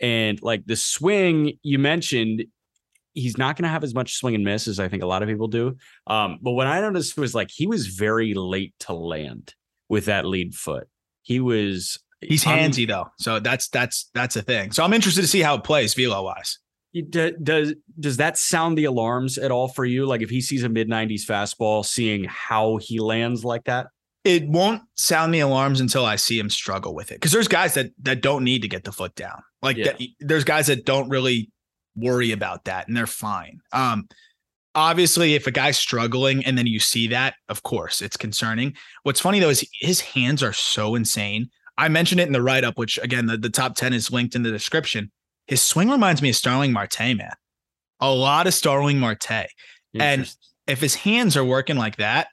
[0.00, 2.44] and like the swing you mentioned,
[3.12, 5.22] he's not going to have as much swing and miss as I think a lot
[5.22, 5.76] of people do.
[6.06, 9.54] Um, but what I noticed was like he was very late to land
[9.88, 10.88] with that lead foot.
[11.22, 14.72] He was he's handsy though, so that's that's that's a thing.
[14.72, 16.58] So I'm interested to see how it plays velo wise.
[17.08, 20.06] Does does that sound the alarms at all for you?
[20.06, 23.88] Like if he sees a mid 90s fastball, seeing how he lands like that?
[24.24, 27.14] it won't sound the alarms until I see him struggle with it.
[27.14, 29.42] Because there's guys that that don't need to get the foot down.
[29.62, 29.92] Like yeah.
[29.92, 31.50] that, there's guys that don't really
[31.96, 33.60] worry about that and they're fine.
[33.72, 34.08] Um,
[34.74, 38.74] obviously, if a guy's struggling and then you see that, of course, it's concerning.
[39.02, 41.50] What's funny though is his hands are so insane.
[41.76, 44.34] I mentioned it in the write up, which again, the, the top 10 is linked
[44.34, 45.10] in the description.
[45.46, 47.32] His swing reminds me of Starling Marte, man.
[48.00, 49.46] A lot of Starling Marte.
[49.98, 50.32] And
[50.66, 52.28] if his hands are working like that,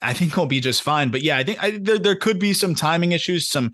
[0.00, 1.10] I think he'll be just fine.
[1.10, 3.72] But yeah, I think I, there there could be some timing issues, some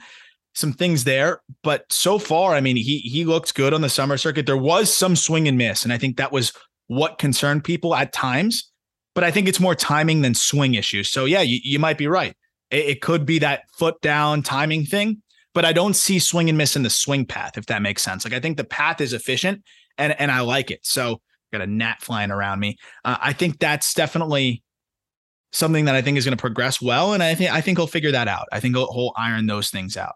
[0.55, 1.41] some things there.
[1.63, 4.47] But so far, I mean, he he looked good on the summer circuit.
[4.47, 6.53] There was some swing and miss, and I think that was
[6.87, 8.71] what concerned people at times.
[9.15, 11.09] But I think it's more timing than swing issues.
[11.11, 12.35] So yeah, you, you might be right.
[12.71, 15.23] It, it could be that foot down timing thing.
[15.55, 18.25] But I don't see swing and miss in the swing path, if that makes sense.
[18.25, 19.63] Like I think the path is efficient,
[19.99, 20.81] and and I like it.
[20.83, 21.21] So
[21.53, 22.79] got a gnat flying around me.
[23.05, 24.63] Uh, I think that's definitely
[25.53, 27.87] something that I think is going to progress well, and I think I think he'll
[27.87, 28.49] figure that out.
[28.53, 30.15] I think he'll, he'll iron those things out.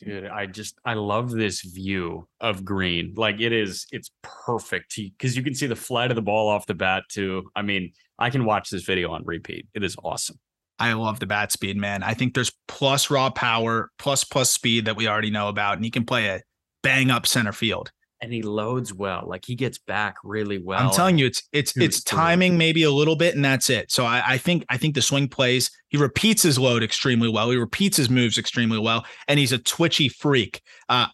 [0.00, 3.14] Dude, I just I love this view of green.
[3.16, 6.66] Like it is, it's perfect because you can see the flight of the ball off
[6.66, 7.50] the bat too.
[7.56, 9.66] I mean, I can watch this video on repeat.
[9.74, 10.38] It is awesome.
[10.78, 12.04] I love the bat speed, man.
[12.04, 15.84] I think there's plus raw power, plus plus speed that we already know about, and
[15.84, 16.40] he can play a
[16.82, 17.90] bang up center field
[18.20, 19.24] and he loads well.
[19.26, 20.80] Like he gets back really well.
[20.80, 23.90] I'm telling you, it's it's it's timing maybe a little bit, and that's it.
[23.92, 25.70] So I, I think I think the swing plays.
[25.88, 27.50] He repeats his load extremely well.
[27.50, 30.60] He repeats his moves extremely well, and he's a twitchy freak.
[30.88, 31.06] Uh,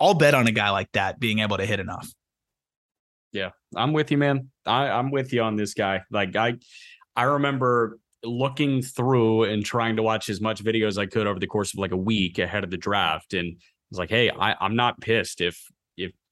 [0.00, 2.08] I'll bet on a guy like that being able to hit enough.
[3.32, 4.50] Yeah, I'm with you, man.
[4.64, 6.02] I, I'm with you on this guy.
[6.10, 6.54] Like I,
[7.16, 11.38] I remember looking through and trying to watch as much video as I could over
[11.38, 14.56] the course of like a week ahead of the draft, and was like, hey, I,
[14.60, 15.60] I'm not pissed if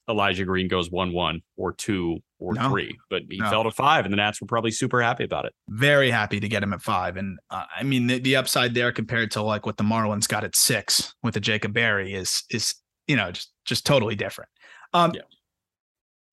[0.09, 3.49] Elijah Green goes one one or two or no, three, but he no.
[3.49, 5.53] fell to five, and the Nats were probably super happy about it.
[5.69, 8.93] Very happy to get him at five, and uh, I mean the, the upside there
[8.93, 12.75] compared to like what the Marlins got at six with the Jacob Berry is is
[13.07, 14.51] you know just just totally different.
[14.93, 15.23] Um, yeah.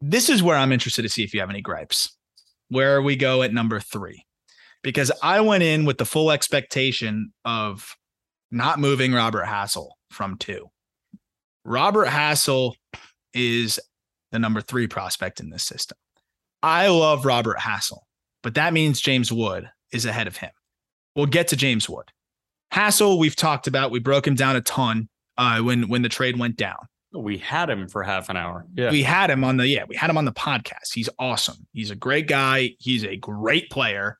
[0.02, 2.16] This is where I'm interested to see if you have any gripes.
[2.70, 4.26] Where we go at number three,
[4.84, 7.96] because I went in with the full expectation of
[8.52, 10.68] not moving Robert Hassell from two.
[11.66, 12.74] Robert Hassell
[13.34, 13.80] is
[14.32, 15.98] the number three prospect in this system.
[16.62, 18.02] I love Robert Hassell,
[18.44, 20.52] but that means James Wood is ahead of him.
[21.16, 22.12] We'll get to James Wood.
[22.74, 23.92] Hassell, we've talked about.
[23.92, 26.78] We broke him down a ton uh, when when the trade went down.
[27.12, 28.68] We had him for half an hour.
[28.76, 28.92] Yeah.
[28.92, 30.94] We had him on the yeah, we had him on the podcast.
[30.94, 31.68] He's awesome.
[31.74, 32.76] He's a great guy.
[32.80, 34.18] He's a great player.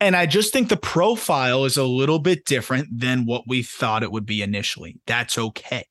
[0.00, 4.02] And I just think the profile is a little bit different than what we thought
[4.02, 5.00] it would be initially.
[5.06, 5.86] That's okay.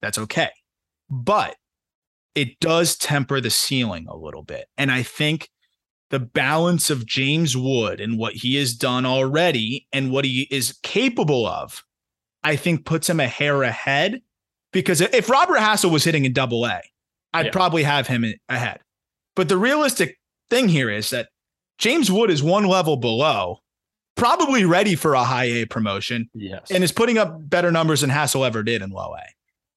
[0.00, 0.50] That's okay.
[1.10, 1.56] But
[2.34, 4.66] it does temper the ceiling a little bit.
[4.78, 5.50] And I think
[6.10, 10.78] the balance of James Wood and what he has done already and what he is
[10.82, 11.84] capable of,
[12.42, 14.20] I think puts him a hair ahead.
[14.72, 16.80] Because if Robert Hassell was hitting in double A,
[17.32, 17.52] I'd yeah.
[17.52, 18.80] probably have him ahead.
[19.34, 21.28] But the realistic thing here is that
[21.78, 23.58] James Wood is one level below,
[24.16, 26.28] probably ready for a high A promotion.
[26.34, 26.70] Yes.
[26.70, 29.22] And is putting up better numbers than Hassell ever did in low A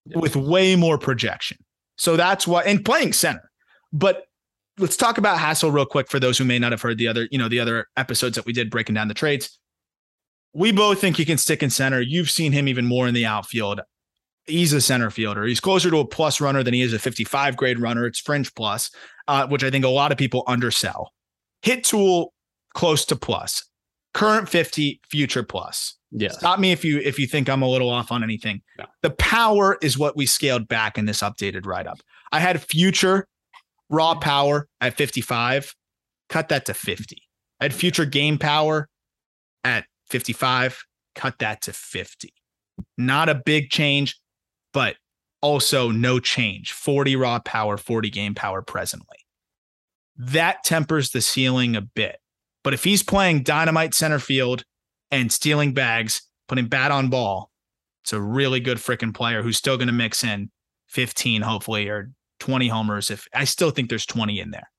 [0.06, 0.22] yes.
[0.22, 1.58] with way more projection.
[1.98, 3.50] So that's why, and playing center.
[3.92, 4.26] But
[4.78, 7.28] let's talk about Hassell real quick for those who may not have heard the other,
[7.32, 9.60] you know, the other episodes that we did breaking down the trades.
[10.54, 12.02] We both think he can stick in center.
[12.02, 13.82] You've seen him even more in the outfield.
[14.46, 15.46] He's a center fielder.
[15.46, 18.06] He's closer to a plus runner than he is a 55 grade runner.
[18.06, 18.92] It's fringe plus,
[19.28, 21.12] uh, which I think a lot of people undersell.
[21.62, 22.34] Hit tool
[22.74, 23.64] close to plus.
[24.14, 25.96] Current 50, future plus.
[26.12, 26.38] Yes.
[26.38, 28.62] Stop me if you if you think I'm a little off on anything.
[28.78, 28.86] No.
[29.02, 32.00] The power is what we scaled back in this updated write up.
[32.32, 33.28] I had future
[33.90, 35.76] raw power at 55,
[36.30, 37.18] cut that to 50.
[37.60, 38.90] I had future game power
[39.64, 40.84] at 55,
[41.16, 42.34] cut that to 50.
[42.98, 44.20] Not a big change,
[44.72, 44.98] but
[45.42, 46.74] also no change.
[46.74, 49.18] 40 raw power, 40 game power presently.
[50.16, 52.18] That tempers the ceiling a bit.
[52.64, 54.64] But if he's playing dynamite center field
[55.12, 57.52] and stealing bags, putting bat on ball,
[58.04, 60.50] it's a really good freaking player who's still going to mix in
[60.90, 63.10] 15, hopefully, or 20 homers.
[63.10, 64.70] If I still think there's 20 in there.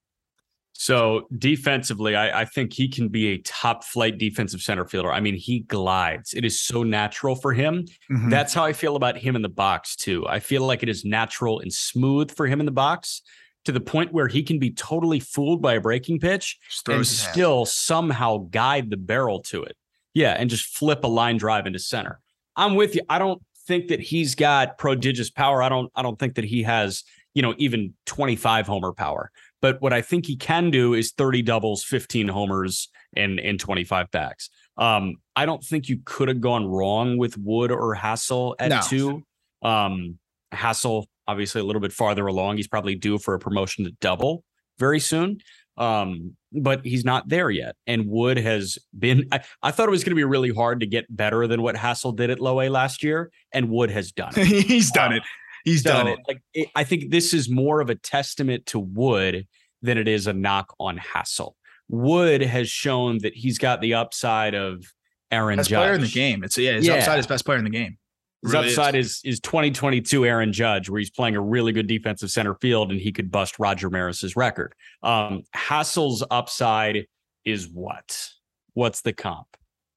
[0.76, 5.12] So defensively, I, I, think he can be a top flight defensive center fielder.
[5.12, 6.34] I mean, he glides.
[6.34, 7.84] It is so natural for him.
[8.10, 8.28] Mm-hmm.
[8.28, 10.26] That's how I feel about him in the box, too.
[10.26, 13.22] I feel like it is natural and smooth for him in the box
[13.64, 16.58] to the point where he can be totally fooled by a breaking pitch
[16.88, 19.76] and still somehow guide the barrel to it.
[20.12, 22.20] Yeah, and just flip a line drive into center.
[22.56, 23.02] I'm with you.
[23.08, 25.62] I don't think that he's got prodigious power.
[25.62, 27.02] I don't I don't think that he has,
[27.34, 29.30] you know, even 25 homer power.
[29.60, 34.10] But what I think he can do is 30 doubles, 15 homers, and and 25
[34.10, 34.50] backs.
[34.76, 38.80] Um, I don't think you could have gone wrong with Wood or Hassell at no.
[38.82, 39.22] two.
[39.62, 40.18] Um,
[40.52, 42.56] Hassell obviously a little bit farther along.
[42.56, 44.44] He's probably due for a promotion to double
[44.78, 45.38] very soon.
[45.76, 47.74] Um, but he's not there yet.
[47.86, 50.86] And Wood has been, I, I thought it was going to be really hard to
[50.86, 53.30] get better than what Hassell did at low A last year.
[53.52, 54.46] And Wood has done it.
[54.66, 55.22] he's done um, it.
[55.64, 56.18] He's so, done it.
[56.28, 59.46] Like, it, I think this is more of a testament to Wood
[59.82, 61.52] than it is a knock on Hassell.
[61.88, 64.84] Wood has shown that he's got the upside of
[65.30, 65.78] Aaron best Judge.
[65.78, 66.44] player in the game.
[66.44, 66.94] It's yeah, his yeah.
[66.94, 67.98] upside is best player in the game.
[68.44, 69.22] His really upside is.
[69.24, 69.34] is.
[69.34, 73.10] is 2022 Aaron Judge, where he's playing a really good defensive center field and he
[73.10, 74.74] could bust Roger Maris's record.
[75.02, 77.06] Um, Hassell's upside
[77.44, 78.30] is what?
[78.74, 79.48] What's the comp?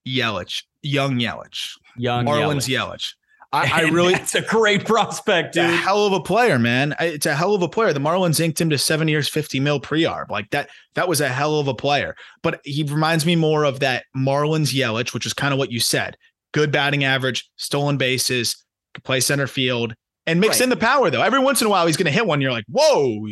[0.08, 2.94] Yelich, young Yelich, young Marlins Yelich.
[2.94, 3.14] Yelich.
[3.52, 5.66] I, I really it's a great prospect, dude.
[5.66, 6.96] A hell of a player, man.
[7.00, 7.94] It's a hell of a player.
[7.94, 10.30] The Marlins inked him to seven years, 50 mil pre-arb.
[10.30, 12.16] Like that, that was a hell of a player.
[12.44, 15.80] But he reminds me more of that Marlins Yelich, which is kind of what you
[15.80, 16.18] said
[16.54, 19.94] good batting average, stolen bases, could play center field,
[20.26, 20.64] and mix right.
[20.64, 21.22] in the power though.
[21.22, 22.42] Every once in a while, he's going to hit one.
[22.42, 23.28] You're like, whoa,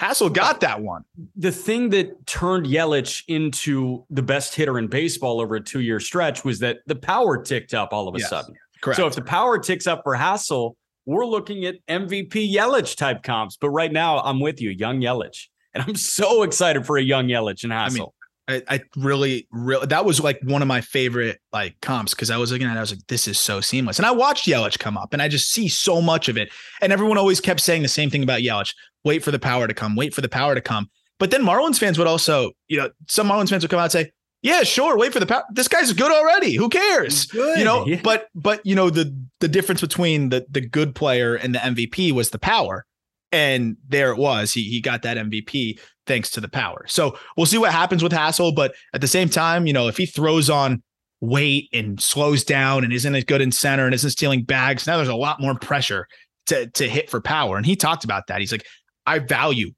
[0.00, 1.04] Hassell got that one.
[1.36, 6.00] The thing that turned Yelich into the best hitter in baseball over a two year
[6.00, 8.54] stretch was that the power ticked up all of a yes, sudden.
[8.80, 8.96] Correct.
[8.96, 10.74] So if the power ticks up for Hassell,
[11.06, 13.56] we're looking at MVP Yelich type comps.
[13.56, 15.46] But right now, I'm with you, young Yelich.
[15.74, 17.90] And I'm so excited for a young Yelich and Hassell.
[17.90, 18.06] I mean,
[18.52, 22.36] I, I really, really, that was like one of my favorite like comps because I
[22.36, 23.98] was looking at it, I was like, this is so seamless.
[23.98, 26.50] And I watched Yelich come up and I just see so much of it.
[26.80, 28.74] And everyone always kept saying the same thing about Yelich
[29.04, 30.88] wait for the power to come, wait for the power to come.
[31.18, 33.92] But then Marlins fans would also, you know, some Marlins fans would come out and
[33.92, 35.44] say, yeah, sure, wait for the power.
[35.52, 36.56] This guy's good already.
[36.56, 37.26] Who cares?
[37.26, 38.00] Good, you know, yeah.
[38.02, 42.12] but but you know, the the difference between the the good player and the MVP
[42.12, 42.84] was the power.
[43.30, 44.52] And there it was.
[44.52, 46.84] He he got that MVP thanks to the power.
[46.88, 48.54] So we'll see what happens with Hassell.
[48.54, 50.82] But at the same time, you know, if he throws on
[51.20, 54.96] weight and slows down and isn't as good in center and isn't stealing bags, now
[54.96, 56.06] there's a lot more pressure
[56.46, 57.56] to to hit for power.
[57.56, 58.40] And he talked about that.
[58.40, 58.66] He's like,
[59.06, 59.70] I value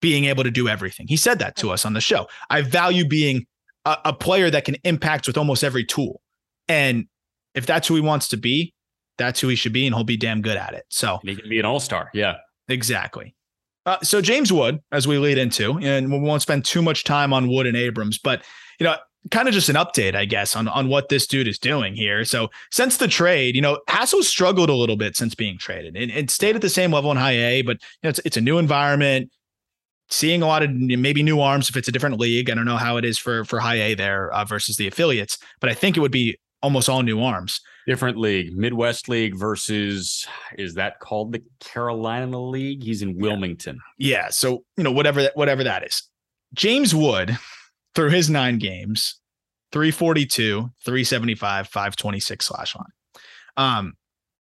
[0.00, 1.06] being able to do everything.
[1.08, 2.26] He said that to us on the show.
[2.50, 3.46] I value being
[3.84, 6.20] a, a player that can impact with almost every tool.
[6.68, 7.06] And
[7.54, 8.74] if that's who he wants to be,
[9.18, 10.84] that's who he should be, and he'll be damn good at it.
[10.90, 12.10] So and he can be an all star.
[12.12, 12.36] Yeah,
[12.68, 13.34] exactly.
[13.86, 17.32] Uh, so James Wood, as we lead into, and we won't spend too much time
[17.32, 18.42] on Wood and Abrams, but
[18.80, 18.96] you know,
[19.30, 22.24] kind of just an update, I guess, on on what this dude is doing here.
[22.24, 26.10] So since the trade, you know, Hassell struggled a little bit since being traded, and
[26.10, 28.40] it stayed at the same level in high A, but you know, it's it's a
[28.40, 29.30] new environment.
[30.08, 32.48] Seeing a lot of maybe new arms if it's a different league.
[32.48, 35.38] I don't know how it is for for high A there uh, versus the affiliates,
[35.60, 37.60] but I think it would be almost all new arms.
[37.86, 40.26] Different league, Midwest League versus
[40.58, 42.82] is that called the Carolina League?
[42.82, 43.78] He's in Wilmington.
[43.98, 46.02] Yeah, so you know whatever that whatever that is.
[46.54, 47.38] James Wood
[47.94, 49.20] through his 9 games,
[49.70, 52.84] 342, 375, 526 slash line.
[53.56, 53.94] Um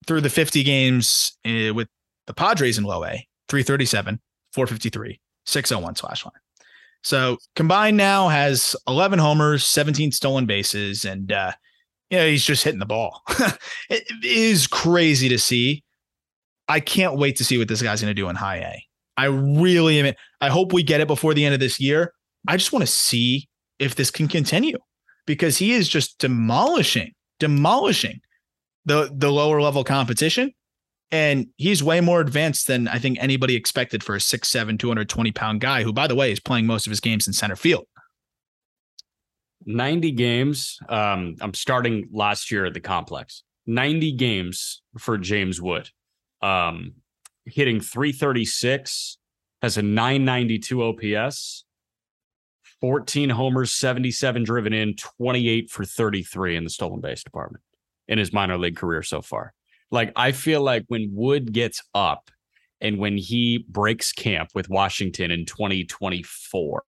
[0.08, 1.88] through the 50 games uh, with
[2.26, 4.20] the Padres in low A, 337,
[4.54, 6.34] 453, 601 slash line.
[7.04, 11.52] So combined now has 11 homers, 17 stolen bases, and uh,
[12.10, 13.22] yeah, he's just hitting the ball.
[13.89, 15.84] it is crazy to see.
[16.68, 18.86] I can't wait to see what this guy's going to do in high A.
[19.18, 20.14] I really am.
[20.41, 22.14] I hope we get it before the end of this year.
[22.47, 23.47] I just want to see
[23.80, 24.78] if this can continue
[25.26, 28.20] because he is just demolishing, demolishing
[28.86, 30.51] the the lower level competition.
[31.12, 35.62] And he's way more advanced than I think anybody expected for a 6'7, 220 pound
[35.62, 37.86] guy, who, by the way, is playing most of his games in center field.
[39.66, 40.78] 90 games.
[40.88, 43.43] Um, I'm starting last year at the complex.
[43.66, 45.89] 90 games for James Wood.
[46.41, 46.93] Um,
[47.45, 49.18] hitting 336,
[49.61, 51.66] has a 992 OPS,
[52.82, 57.63] 14 homers, 77 driven in, 28 for 33 in the stolen base department
[58.07, 59.53] in his minor league career so far.
[59.91, 62.30] Like, I feel like when Wood gets up
[62.82, 66.84] and when he breaks camp with Washington in 2024,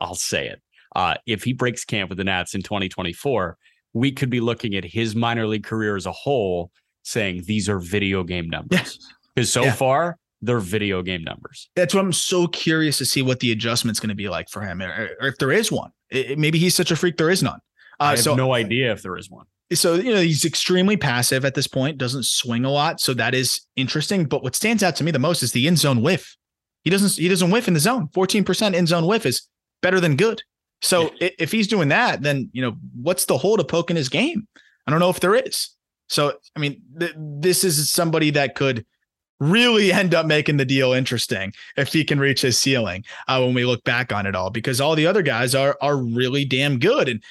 [0.00, 0.60] I'll say it
[0.96, 3.58] uh, if he breaks camp with the Nats in 2024,
[3.92, 6.72] we could be looking at his minor league career as a whole,
[7.02, 8.98] saying these are video game numbers.
[9.34, 9.74] Because so yeah.
[9.74, 11.68] far, they're video game numbers.
[11.76, 14.62] That's what I'm so curious to see what the adjustment's going to be like for
[14.62, 15.90] him, or, or if there is one.
[16.08, 17.60] It, maybe he's such a freak, there is none.
[18.00, 19.44] Uh, I have so, no idea if there is one.
[19.74, 23.34] So you know he's extremely passive at this point, doesn't swing a lot, so that
[23.34, 24.24] is interesting.
[24.24, 26.36] But what stands out to me the most is the in zone whiff.
[26.84, 28.08] He doesn't he doesn't whiff in the zone.
[28.14, 29.46] 14% in zone whiff is
[29.82, 30.42] better than good.
[30.82, 34.08] So if he's doing that, then you know what's the hole to poke in his
[34.08, 34.46] game?
[34.86, 35.70] I don't know if there is.
[36.08, 38.84] So I mean, th- this is somebody that could
[39.40, 43.54] really end up making the deal interesting if he can reach his ceiling uh, when
[43.54, 46.78] we look back on it all, because all the other guys are are really damn
[46.78, 47.08] good.
[47.08, 47.22] And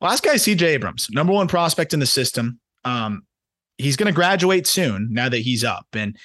[0.00, 0.66] last guy, C.J.
[0.66, 2.58] Abrams, number one prospect in the system.
[2.84, 3.22] Um,
[3.78, 6.16] he's going to graduate soon now that he's up and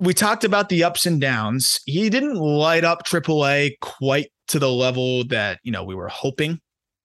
[0.00, 1.80] we talked about the ups and downs.
[1.84, 6.60] He didn't light up AAA quite to the level that, you know, we were hoping,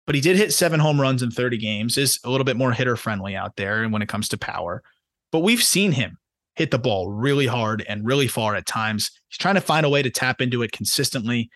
[0.06, 2.72] but he did hit seven home runs in 30 games, is a little bit more
[2.72, 3.84] hitter friendly out there.
[3.84, 4.84] And when it comes to power,
[5.32, 6.18] but we've seen him
[6.56, 9.12] hit the ball really hard and really far at times.
[9.28, 11.50] He's trying to find a way to tap into it consistently.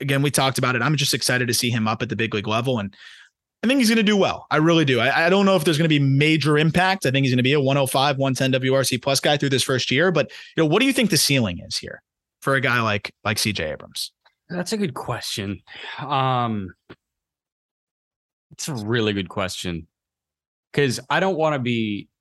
[0.00, 0.82] Again, we talked about it.
[0.82, 2.78] I'm just excited to see him up at the big league level.
[2.78, 2.94] And
[3.62, 4.46] I think he's going to do well.
[4.50, 5.00] I really do.
[5.00, 7.06] I, I don't know if there's going to be major impact.
[7.06, 9.90] I think he's going to be a 105, 110 WRC plus guy through this first
[9.90, 10.12] year.
[10.12, 12.02] But you know, what do you think the ceiling is here
[12.40, 14.12] for a guy like like CJ Abrams?
[14.48, 15.62] That's a good question.
[15.98, 16.74] Um,
[18.52, 19.86] it's a really good question
[20.72, 22.08] because I don't want to be.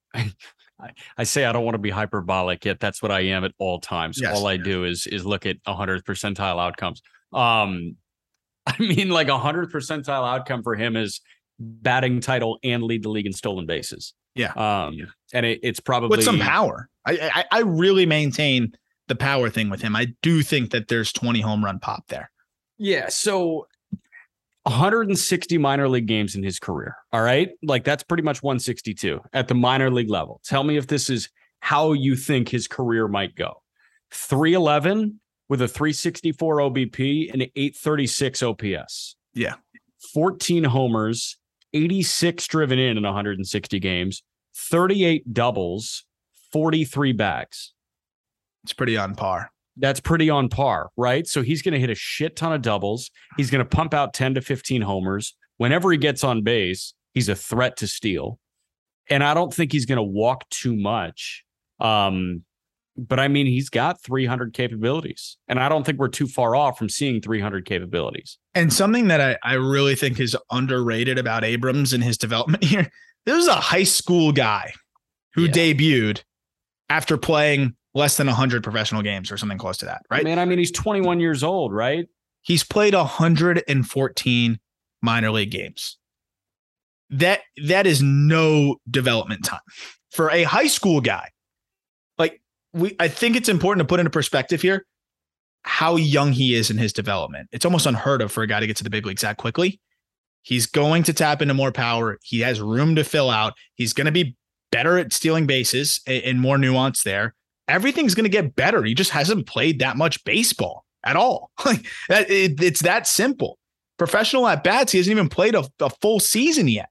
[1.18, 3.80] I, say I don't want to be hyperbolic, yet that's what I am at all
[3.80, 4.20] times.
[4.22, 4.36] Yes.
[4.36, 7.02] All I do is is look at 100th percentile outcomes.
[7.32, 7.96] Um,
[8.66, 11.22] I mean, like a hundredth percentile outcome for him is
[11.60, 14.14] batting title and lead the league in stolen bases.
[14.36, 14.52] Yeah.
[14.54, 14.98] Um,
[15.34, 16.90] and it, it's probably with some power.
[17.06, 18.74] I, I I really maintain
[19.08, 19.96] the power thing with him.
[19.96, 22.32] I do think that there's 20 home run pop there.
[22.78, 23.10] Yeah.
[23.10, 23.68] So
[24.64, 26.96] 160 minor league games in his career.
[27.12, 27.50] All right.
[27.64, 30.42] Like that's pretty much 162 at the minor league level.
[30.46, 31.30] Tell me if this is
[31.60, 33.62] how you think his career might go.
[34.12, 39.16] 311 with a 364 OBP and 836 OPS.
[39.34, 39.56] Yeah.
[40.14, 41.38] 14 homers,
[41.74, 44.24] 86 driven in in 160 games,
[44.56, 46.06] 38 doubles,
[46.52, 47.74] 43 bags.
[48.64, 49.52] It's pretty on par.
[49.78, 51.26] That's pretty on par, right?
[51.28, 53.10] So he's going to hit a shit ton of doubles.
[53.38, 55.36] He's going to pump out 10 to 15 homers.
[55.58, 58.40] Whenever he gets on base, he's a threat to steal.
[59.10, 61.44] And I don't think he's going to walk too much.
[61.80, 62.44] Um,
[62.96, 66.78] but I mean, he's got 300 capabilities, and I don't think we're too far off
[66.78, 68.38] from seeing 300 capabilities.
[68.54, 72.92] And something that I, I really think is underrated about Abrams and his development here
[73.26, 74.74] this is a high school guy
[75.34, 75.52] who yeah.
[75.52, 76.24] debuted
[76.90, 80.24] after playing less than 100 professional games or something close to that, right?
[80.24, 82.08] Man, I mean, he's 21 years old, right?
[82.42, 84.60] He's played 114
[85.02, 85.98] minor league games.
[87.10, 89.60] That that is no development time
[90.12, 91.30] for a high school guy
[92.18, 92.42] Like
[92.72, 94.86] we I think it's important to put into perspective here
[95.64, 97.50] how young he is in his development.
[97.52, 99.80] It's almost unheard of for a guy to get to the big leagues that quickly.
[100.42, 102.20] He's going to tap into more power.
[102.22, 103.54] He has room to fill out.
[103.76, 104.36] He's going to be
[104.72, 107.34] better at stealing bases and more nuance there.
[107.68, 108.84] Everything's going to get better.
[108.84, 111.52] He just hasn't played that much baseball at all.
[111.66, 113.58] Like it, it's that simple.
[113.98, 116.90] Professional at bats, he hasn't even played a, a full season yet.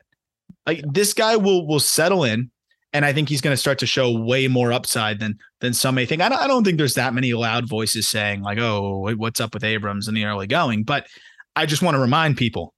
[0.67, 2.51] Like this guy will will settle in,
[2.93, 5.97] and I think he's going to start to show way more upside than than some
[5.97, 6.23] may think.
[6.23, 9.53] I don't, I don't think there's that many loud voices saying like, "Oh, what's up
[9.53, 11.07] with Abrams in the early going?" But
[11.57, 12.75] I just want to remind people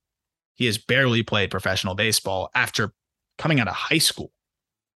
[0.55, 2.91] he has barely played professional baseball after
[3.37, 4.31] coming out of high school.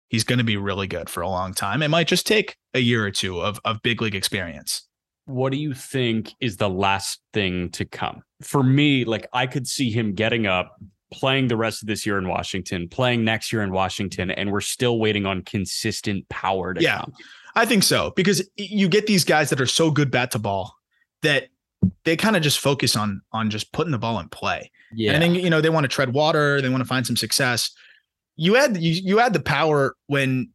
[0.08, 1.82] He's going to be really good for a long time.
[1.82, 4.86] It might just take a year or two of of big league experience.
[5.26, 8.22] What do you think is the last thing to come?
[8.42, 10.76] For me, like I could see him getting up,
[11.12, 14.62] playing the rest of this year in Washington, playing next year in Washington, and we're
[14.62, 17.12] still waiting on consistent power to yeah, come.
[17.54, 20.74] I think so because you get these guys that are so good bat to ball
[21.22, 21.48] that
[22.04, 24.70] they kind of just focus on on just putting the ball in play.
[24.92, 25.12] Yeah.
[25.12, 27.70] And then you know they want to tread water, they want to find some success.
[28.38, 30.50] You add you you add the power when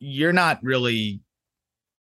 [0.00, 1.20] you're not really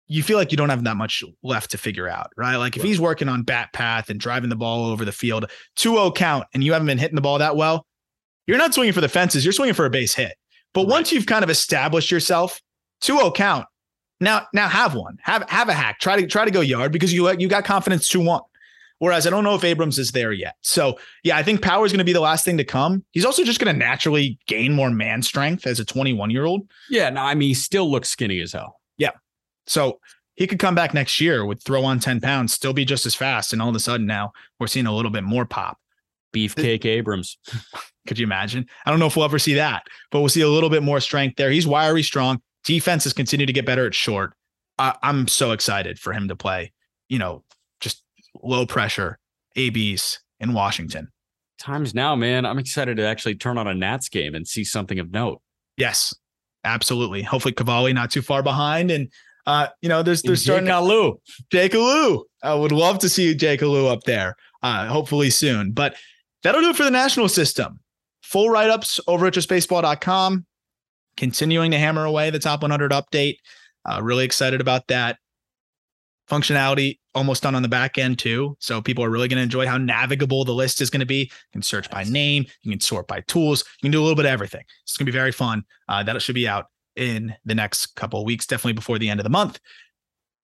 [0.07, 2.57] you feel like you don't have that much left to figure out, right?
[2.57, 2.89] Like if Right.
[2.89, 6.61] he's working on bat path and driving the ball over the field, 2-0 count and
[6.63, 7.85] you haven't been hitting the ball that well,
[8.45, 10.33] you're not swinging for the fences, you're swinging for a base hit.
[10.73, 10.89] But Right.
[10.89, 12.59] once you've kind of established yourself,
[13.01, 13.65] 2-0 count,
[14.19, 15.17] now now have one.
[15.21, 15.99] Have have a hack.
[15.99, 18.41] Try to try to go yard because you you got confidence 2-1.
[19.03, 20.55] Whereas I don't know if Abrams is there yet.
[20.61, 23.03] So yeah, I think power is going to be the last thing to come.
[23.11, 26.69] He's also just going to naturally gain more man strength as a 21 year old.
[26.89, 27.09] Yeah.
[27.09, 28.79] No, I mean, he still looks skinny as hell.
[28.97, 29.09] Yeah.
[29.67, 29.99] So
[30.35, 33.13] he could come back next year with throw on 10 pounds, still be just as
[33.13, 33.51] fast.
[33.51, 35.77] And all of a sudden now we're seeing a little bit more pop.
[36.33, 37.37] Beefcake Abrams.
[38.07, 38.67] Could you imagine?
[38.85, 41.01] I don't know if we'll ever see that, but we'll see a little bit more
[41.01, 41.51] strength there.
[41.51, 42.41] He's wiry, strong.
[42.63, 44.31] Defense has continued to get better at short.
[44.79, 46.71] I, I'm so excited for him to play,
[47.09, 47.43] you know,
[48.43, 49.17] low pressure
[49.55, 51.09] ABs in Washington.
[51.59, 52.45] Times now, man.
[52.45, 55.41] I'm excited to actually turn on a Nats game and see something of note.
[55.77, 56.13] Yes,
[56.63, 57.21] absolutely.
[57.21, 58.91] Hopefully Cavalli not too far behind.
[58.91, 59.09] And
[59.45, 61.19] uh, you know, there's there's starting Jake Alu.
[61.51, 62.23] Jake Alu.
[62.43, 64.35] I would love to see Jake Alu up there.
[64.61, 65.71] Uh, hopefully soon.
[65.71, 65.95] But
[66.43, 67.79] that'll do it for the national system.
[68.23, 70.45] Full write-ups over at justbaseball.com.
[71.17, 73.37] Continuing to hammer away the top 100 update.
[73.85, 75.17] Uh, really excited about that.
[76.29, 78.55] Functionality almost done on the back end too.
[78.59, 81.21] So people are really going to enjoy how navigable the list is going to be.
[81.23, 84.15] You can search by name, you can sort by tools, you can do a little
[84.15, 84.63] bit of everything.
[84.83, 85.63] It's going to be very fun.
[85.87, 89.19] Uh, that should be out in the next couple of weeks, definitely before the end
[89.19, 89.59] of the month.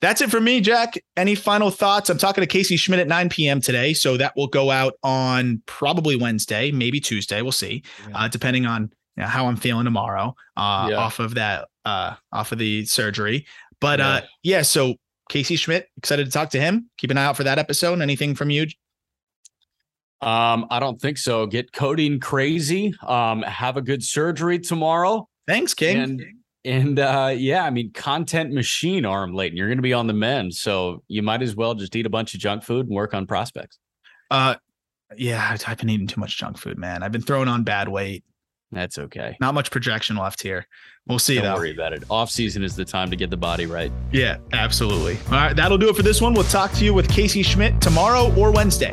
[0.01, 0.97] That's it for me, Jack.
[1.17, 2.09] Any final thoughts?
[2.09, 3.59] I'm talking to Casey Schmitt at 9 p.m.
[3.59, 3.93] today.
[3.93, 7.41] So that will go out on probably Wednesday, maybe Tuesday.
[7.41, 7.84] We'll see,
[8.15, 8.84] uh, depending on
[9.17, 10.97] you know, how I'm feeling tomorrow uh, Yeah.
[10.97, 13.45] off of that, uh, off of the surgery.
[13.82, 14.95] But uh, yeah, so
[15.30, 16.89] Casey Schmitt, excited to talk to him.
[16.97, 18.01] Keep an eye out for that episode.
[18.01, 18.63] Anything from you?
[20.21, 21.45] Um, I don't think so.
[21.45, 22.93] Get coding crazy.
[23.07, 25.30] Um, have a good surgery tomorrow.
[25.47, 25.97] Thanks, King.
[25.97, 26.25] And
[26.65, 29.57] and uh yeah, I mean content machine Aram Leighton.
[29.57, 30.53] You're gonna be on the mend.
[30.53, 33.25] So you might as well just eat a bunch of junk food and work on
[33.25, 33.80] prospects.
[34.30, 34.55] uh,
[35.15, 37.01] yeah, I've been eating too much junk food, man.
[37.01, 38.23] I've been throwing on bad weight.
[38.71, 39.38] That's okay.
[39.39, 40.67] Not much projection left here.
[41.08, 41.56] We'll see Don't though.
[41.56, 42.04] worry about it.
[42.10, 43.91] Off season is the time to get the body right.
[44.12, 45.18] Yeah, absolutely.
[45.28, 46.34] All right, that'll do it for this one.
[46.34, 48.91] We'll talk to you with Casey Schmitt tomorrow or Wednesday.